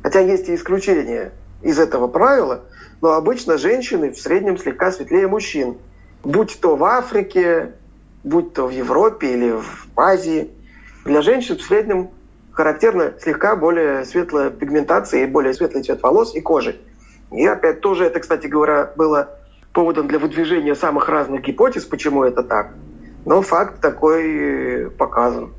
Хотя 0.04 0.20
есть 0.20 0.48
и 0.48 0.54
исключения 0.54 1.32
из 1.62 1.80
этого 1.80 2.06
правила, 2.06 2.60
но 3.02 3.14
обычно 3.14 3.58
женщины 3.58 4.12
в 4.12 4.20
среднем 4.20 4.56
слегка 4.56 4.92
светлее 4.92 5.26
мужчин. 5.26 5.78
Будь 6.22 6.56
то 6.60 6.76
в 6.76 6.84
Африке, 6.84 7.72
будь 8.22 8.54
то 8.54 8.68
в 8.68 8.70
Европе 8.70 9.32
или 9.32 9.50
в 9.50 9.88
Азии. 9.96 10.52
Для 11.04 11.22
женщин 11.22 11.58
в 11.58 11.62
среднем 11.62 12.10
характерна 12.52 13.14
слегка 13.20 13.56
более 13.56 14.04
светлая 14.04 14.50
пигментация 14.50 15.24
и 15.24 15.26
более 15.26 15.54
светлый 15.54 15.82
цвет 15.82 16.00
волос 16.04 16.36
и 16.36 16.40
кожи. 16.40 16.78
И 17.32 17.44
опять 17.44 17.80
тоже 17.80 18.04
это, 18.04 18.20
кстати 18.20 18.46
говоря, 18.46 18.92
было 18.96 19.40
поводом 19.72 20.06
для 20.06 20.20
выдвижения 20.20 20.76
самых 20.76 21.08
разных 21.08 21.42
гипотез, 21.42 21.84
почему 21.84 22.22
это 22.22 22.44
так. 22.44 22.74
Но 23.26 23.42
факт 23.42 23.80
такой 23.80 24.88
показан. 24.96 25.52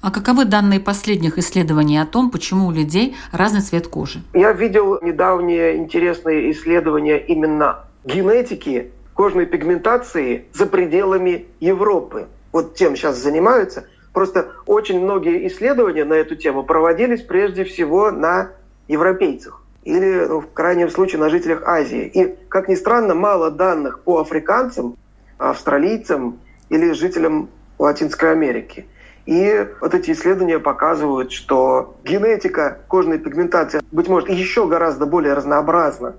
А 0.00 0.10
каковы 0.10 0.44
данные 0.44 0.80
последних 0.80 1.38
исследований 1.38 1.98
о 1.98 2.06
том, 2.06 2.30
почему 2.30 2.68
у 2.68 2.70
людей 2.70 3.16
разный 3.32 3.60
цвет 3.60 3.88
кожи? 3.88 4.20
Я 4.34 4.52
видел 4.52 4.98
недавние 5.02 5.76
интересные 5.76 6.52
исследования 6.52 7.18
именно 7.18 7.84
генетики 8.04 8.92
кожной 9.14 9.46
пигментации 9.46 10.44
за 10.52 10.66
пределами 10.66 11.46
Европы. 11.60 12.26
Вот 12.52 12.74
тем 12.74 12.94
сейчас 12.94 13.16
занимаются. 13.16 13.86
Просто 14.12 14.48
очень 14.66 15.00
многие 15.00 15.46
исследования 15.48 16.04
на 16.04 16.14
эту 16.14 16.36
тему 16.36 16.62
проводились 16.62 17.22
прежде 17.22 17.64
всего 17.64 18.10
на 18.10 18.50
европейцах 18.88 19.62
или, 19.86 20.26
ну, 20.26 20.40
в 20.40 20.52
крайнем 20.52 20.90
случае, 20.90 21.20
на 21.20 21.30
жителях 21.30 21.62
Азии. 21.66 22.10
И, 22.12 22.36
как 22.48 22.68
ни 22.68 22.74
странно, 22.74 23.14
мало 23.14 23.50
данных 23.50 24.00
по 24.00 24.18
африканцам, 24.18 24.96
австралийцам 25.38 26.40
или 26.70 26.90
жителям 26.90 27.48
Латинской 27.78 28.32
Америки. 28.32 28.86
И 29.26 29.66
вот 29.80 29.92
эти 29.92 30.12
исследования 30.12 30.60
показывают, 30.60 31.32
что 31.32 31.96
генетика 32.04 32.78
кожной 32.86 33.18
пигментации, 33.18 33.80
быть 33.90 34.08
может, 34.08 34.28
еще 34.28 34.68
гораздо 34.68 35.04
более 35.04 35.34
разнообразна, 35.34 36.14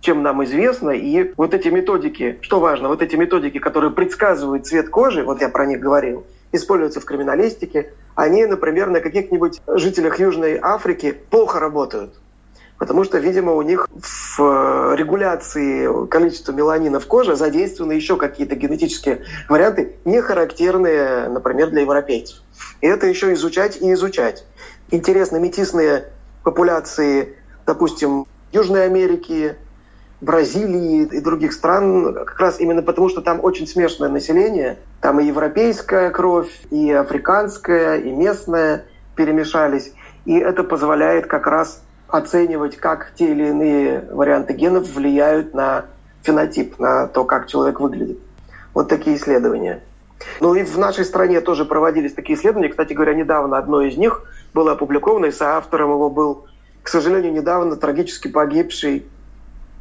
чем 0.00 0.22
нам 0.22 0.44
известно. 0.44 0.90
И 0.90 1.32
вот 1.38 1.54
эти 1.54 1.68
методики, 1.68 2.38
что 2.42 2.60
важно, 2.60 2.88
вот 2.88 3.00
эти 3.00 3.16
методики, 3.16 3.58
которые 3.58 3.90
предсказывают 3.90 4.66
цвет 4.66 4.90
кожи, 4.90 5.24
вот 5.24 5.40
я 5.40 5.48
про 5.48 5.64
них 5.64 5.80
говорил, 5.80 6.26
используются 6.52 7.00
в 7.00 7.06
криминалистике, 7.06 7.94
они, 8.14 8.44
например, 8.44 8.90
на 8.90 9.00
каких-нибудь 9.00 9.62
жителях 9.66 10.20
Южной 10.20 10.58
Африки 10.60 11.16
плохо 11.30 11.58
работают 11.58 12.12
потому 12.82 13.04
что, 13.04 13.18
видимо, 13.18 13.52
у 13.52 13.62
них 13.62 13.86
в 13.94 14.40
э, 14.40 14.96
регуляции 14.96 16.08
количества 16.08 16.50
меланина 16.50 16.98
в 16.98 17.06
коже 17.06 17.36
задействованы 17.36 17.92
еще 17.92 18.16
какие-то 18.16 18.56
генетические 18.56 19.22
варианты, 19.48 19.94
не 20.04 20.20
характерные, 20.20 21.28
например, 21.28 21.70
для 21.70 21.82
европейцев. 21.82 22.41
И 22.80 22.86
это 22.86 23.06
еще 23.06 23.32
изучать 23.32 23.80
и 23.80 23.92
изучать. 23.92 24.44
Интересно, 24.90 25.36
метисные 25.36 26.06
популяции, 26.42 27.36
допустим, 27.66 28.26
Южной 28.52 28.84
Америки, 28.86 29.56
Бразилии 30.20 31.02
и 31.02 31.20
других 31.20 31.52
стран, 31.52 32.14
как 32.14 32.38
раз 32.38 32.60
именно 32.60 32.82
потому, 32.82 33.08
что 33.08 33.22
там 33.22 33.42
очень 33.42 33.66
смешанное 33.66 34.10
население. 34.10 34.78
Там 35.00 35.18
и 35.18 35.24
европейская 35.24 36.10
кровь, 36.10 36.50
и 36.70 36.92
африканская, 36.92 37.98
и 37.98 38.10
местная 38.10 38.84
перемешались. 39.16 39.92
И 40.24 40.38
это 40.38 40.62
позволяет 40.62 41.26
как 41.26 41.46
раз 41.46 41.82
оценивать, 42.06 42.76
как 42.76 43.12
те 43.16 43.32
или 43.32 43.48
иные 43.48 44.04
варианты 44.12 44.52
генов 44.52 44.92
влияют 44.92 45.54
на 45.54 45.86
фенотип, 46.22 46.78
на 46.78 47.08
то, 47.08 47.24
как 47.24 47.48
человек 47.48 47.80
выглядит. 47.80 48.18
Вот 48.74 48.88
такие 48.88 49.16
исследования. 49.16 49.82
Ну 50.40 50.54
и 50.54 50.62
в 50.62 50.78
нашей 50.78 51.04
стране 51.04 51.40
тоже 51.40 51.64
проводились 51.64 52.14
такие 52.14 52.38
исследования. 52.38 52.68
Кстати 52.68 52.92
говоря, 52.92 53.14
недавно 53.14 53.58
одно 53.58 53.82
из 53.82 53.96
них 53.96 54.22
было 54.54 54.72
опубликовано, 54.72 55.26
и 55.26 55.32
соавтором 55.32 55.90
его 55.90 56.10
был, 56.10 56.46
к 56.82 56.88
сожалению, 56.88 57.32
недавно 57.32 57.76
трагически 57.76 58.28
погибший 58.28 59.06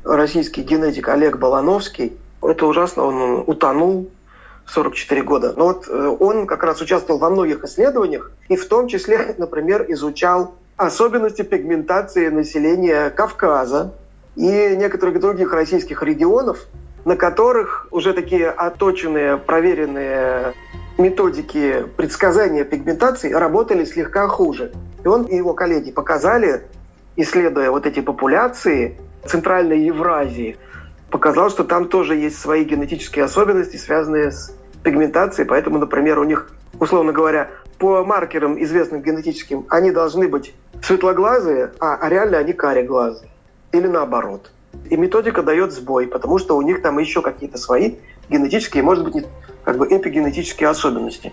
российский 0.03 0.61
генетик 0.61 1.09
Олег 1.09 1.37
Балановский. 1.37 2.17
Это 2.41 2.65
ужасно, 2.65 3.03
он 3.03 3.43
утонул 3.45 4.09
44 4.65 5.21
года. 5.23 5.53
Но 5.55 5.65
вот 5.65 5.87
э, 5.87 6.15
он 6.19 6.47
как 6.47 6.63
раз 6.63 6.81
участвовал 6.81 7.19
во 7.19 7.29
многих 7.29 7.63
исследованиях, 7.63 8.31
и 8.49 8.55
в 8.55 8.67
том 8.67 8.87
числе, 8.87 9.35
например, 9.37 9.85
изучал 9.89 10.55
особенности 10.77 11.43
пигментации 11.43 12.29
населения 12.29 13.09
Кавказа 13.09 13.93
и 14.35 14.75
некоторых 14.75 15.19
других 15.19 15.53
российских 15.53 16.01
регионов, 16.03 16.67
на 17.05 17.15
которых 17.15 17.87
уже 17.91 18.13
такие 18.13 18.49
оточенные, 18.49 19.37
проверенные 19.37 20.53
методики 20.97 21.85
предсказания 21.97 22.63
пигментации 22.63 23.31
работали 23.31 23.85
слегка 23.85 24.27
хуже. 24.27 24.71
И 25.03 25.07
он 25.07 25.23
и 25.23 25.35
его 25.35 25.53
коллеги 25.53 25.91
показали, 25.91 26.63
исследуя 27.15 27.71
вот 27.71 27.85
эти 27.85 28.01
популяции 28.01 28.97
Центральной 29.25 29.81
Евразии, 29.81 30.57
показал, 31.09 31.49
что 31.49 31.63
там 31.63 31.87
тоже 31.87 32.15
есть 32.15 32.39
свои 32.39 32.63
генетические 32.63 33.25
особенности, 33.25 33.77
связанные 33.77 34.31
с 34.31 34.55
пигментацией. 34.83 35.47
Поэтому, 35.47 35.79
например, 35.79 36.19
у 36.19 36.23
них, 36.23 36.51
условно 36.79 37.11
говоря, 37.11 37.49
по 37.77 38.03
маркерам 38.03 38.61
известным 38.63 39.01
генетическим, 39.01 39.65
они 39.69 39.91
должны 39.91 40.27
быть 40.27 40.53
светлоглазые, 40.83 41.71
а, 41.79 41.95
а 41.95 42.09
реально 42.09 42.37
они 42.37 42.53
кареглазые. 42.53 43.29
Или 43.71 43.87
наоборот. 43.87 44.51
И 44.89 44.97
методика 44.97 45.43
дает 45.43 45.71
сбой, 45.71 46.07
потому 46.07 46.37
что 46.37 46.57
у 46.57 46.61
них 46.61 46.81
там 46.81 46.99
еще 46.99 47.21
какие-то 47.21 47.57
свои 47.57 47.95
генетические, 48.29 48.83
может 48.83 49.11
быть, 49.11 49.25
как 49.63 49.77
бы 49.77 49.87
эпигенетические 49.87 50.69
особенности, 50.69 51.31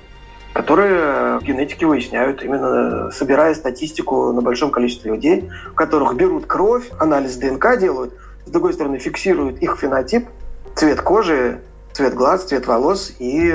которые 0.53 1.41
генетики 1.41 1.85
выясняют, 1.85 2.43
именно 2.43 3.11
собирая 3.11 3.55
статистику 3.55 4.33
на 4.33 4.43
большом 4.43 4.71
количестве 4.71 5.13
людей, 5.13 5.51
у 5.73 5.75
которых 5.75 6.15
берут 6.15 6.47
кровь, 6.47 6.91
анализ 6.99 7.37
ДНК 7.37 7.79
делают, 7.79 8.15
с 8.47 8.51
другой 8.51 8.73
стороны 8.73 8.99
фиксируют 8.99 9.59
их 9.59 9.77
фенотип, 9.79 10.29
цвет 10.75 11.01
кожи, 11.01 11.61
цвет 11.93 12.15
глаз, 12.15 12.45
цвет 12.45 12.67
волос 12.67 13.13
и 13.19 13.55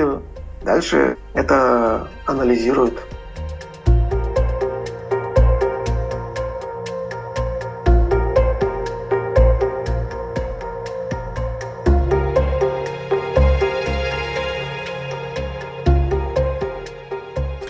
Дальше 0.64 1.18
это 1.34 2.08
анализируют 2.24 2.98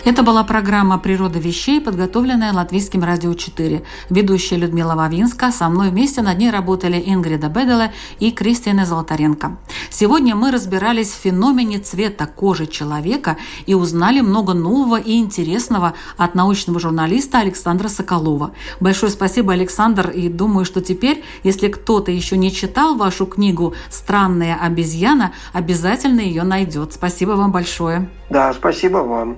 Это 0.05 0.21
была 0.21 0.43
программа 0.43 0.99
«Природа 0.99 1.39
вещей», 1.39 1.81
подготовленная 1.81 2.53
Латвийским 2.53 3.03
радио 3.03 3.33
4. 3.33 3.81
Ведущая 4.11 4.57
Людмила 4.57 4.93
Вавинска, 4.93 5.51
со 5.51 5.67
мной 5.67 5.89
вместе 5.89 6.21
над 6.21 6.37
ней 6.37 6.51
работали 6.51 7.01
Ингрида 7.03 7.47
Беделе 7.47 7.91
и 8.19 8.29
Кристина 8.29 8.85
Золотаренко. 8.85 9.57
Сегодня 9.89 10.35
мы 10.35 10.51
разбирались 10.51 11.11
в 11.11 11.21
феномене 11.21 11.79
цвета 11.79 12.27
кожи 12.27 12.67
человека 12.67 13.37
и 13.65 13.73
узнали 13.73 14.21
много 14.21 14.53
нового 14.53 14.99
и 14.99 15.17
интересного 15.17 15.95
от 16.17 16.35
научного 16.35 16.79
журналиста 16.79 17.39
Александра 17.39 17.87
Соколова. 17.87 18.51
Большое 18.79 19.11
спасибо, 19.11 19.53
Александр, 19.53 20.11
и 20.11 20.29
думаю, 20.29 20.65
что 20.65 20.81
теперь, 20.81 21.23
если 21.41 21.67
кто-то 21.67 22.11
еще 22.11 22.37
не 22.37 22.51
читал 22.51 22.93
вашу 22.93 23.25
книгу 23.25 23.73
«Странная 23.89 24.55
обезьяна», 24.61 25.33
обязательно 25.51 26.19
ее 26.19 26.43
найдет. 26.43 26.93
Спасибо 26.93 27.31
вам 27.31 27.51
большое. 27.51 28.07
Да, 28.29 28.53
спасибо 28.53 28.97
вам. 28.97 29.37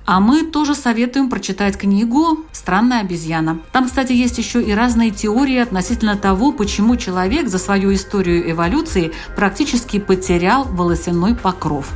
А 0.11 0.19
мы 0.19 0.43
тоже 0.43 0.75
советуем 0.75 1.29
прочитать 1.29 1.77
книгу 1.77 2.39
«Странная 2.51 2.99
обезьяна». 2.99 3.61
Там, 3.71 3.85
кстати, 3.85 4.11
есть 4.11 4.37
еще 4.37 4.61
и 4.61 4.73
разные 4.73 5.09
теории 5.09 5.55
относительно 5.55 6.17
того, 6.17 6.51
почему 6.51 6.97
человек 6.97 7.47
за 7.47 7.57
свою 7.57 7.93
историю 7.93 8.51
эволюции 8.51 9.13
практически 9.37 9.99
потерял 9.99 10.65
волосяной 10.65 11.33
покров. 11.33 11.87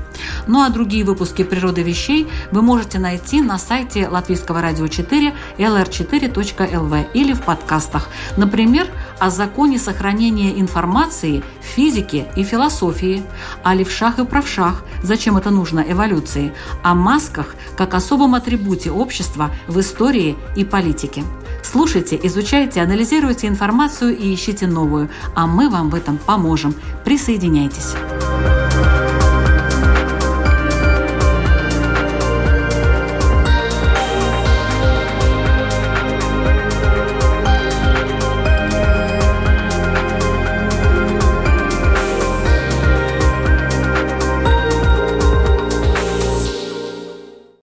Ну 0.47 0.61
а 0.61 0.69
другие 0.69 1.03
выпуски 1.03 1.43
«Природы 1.43 1.83
вещей» 1.83 2.25
вы 2.51 2.61
можете 2.61 2.99
найти 2.99 3.41
на 3.41 3.57
сайте 3.57 4.07
Латвийского 4.07 4.61
радио 4.61 4.87
4 4.87 5.33
lr4.lv 5.57 7.07
или 7.13 7.33
в 7.33 7.41
подкастах. 7.41 8.07
Например, 8.37 8.87
о 9.19 9.29
законе 9.29 9.77
сохранения 9.77 10.57
информации 10.57 11.43
в 11.61 11.65
физике 11.65 12.27
и 12.37 12.43
философии, 12.43 13.23
о 13.61 13.73
левшах 13.75 14.19
и 14.19 14.25
правшах, 14.25 14.85
зачем 15.03 15.35
это 15.35 15.49
нужно 15.49 15.83
эволюции, 15.85 16.53
о 16.81 16.95
масках 16.95 17.55
как 17.75 17.93
особом 18.05 18.35
атрибуте 18.35 18.91
общества 18.91 19.49
в 19.67 19.79
истории 19.79 20.35
и 20.55 20.63
политике. 20.63 21.23
Слушайте, 21.63 22.19
изучайте, 22.21 22.81
анализируйте 22.81 23.47
информацию 23.47 24.15
и 24.15 24.33
ищите 24.33 24.67
новую, 24.67 25.09
а 25.33 25.47
мы 25.47 25.69
вам 25.69 25.89
в 25.89 25.95
этом 25.95 26.19
поможем. 26.19 26.75
Присоединяйтесь. 27.03 27.95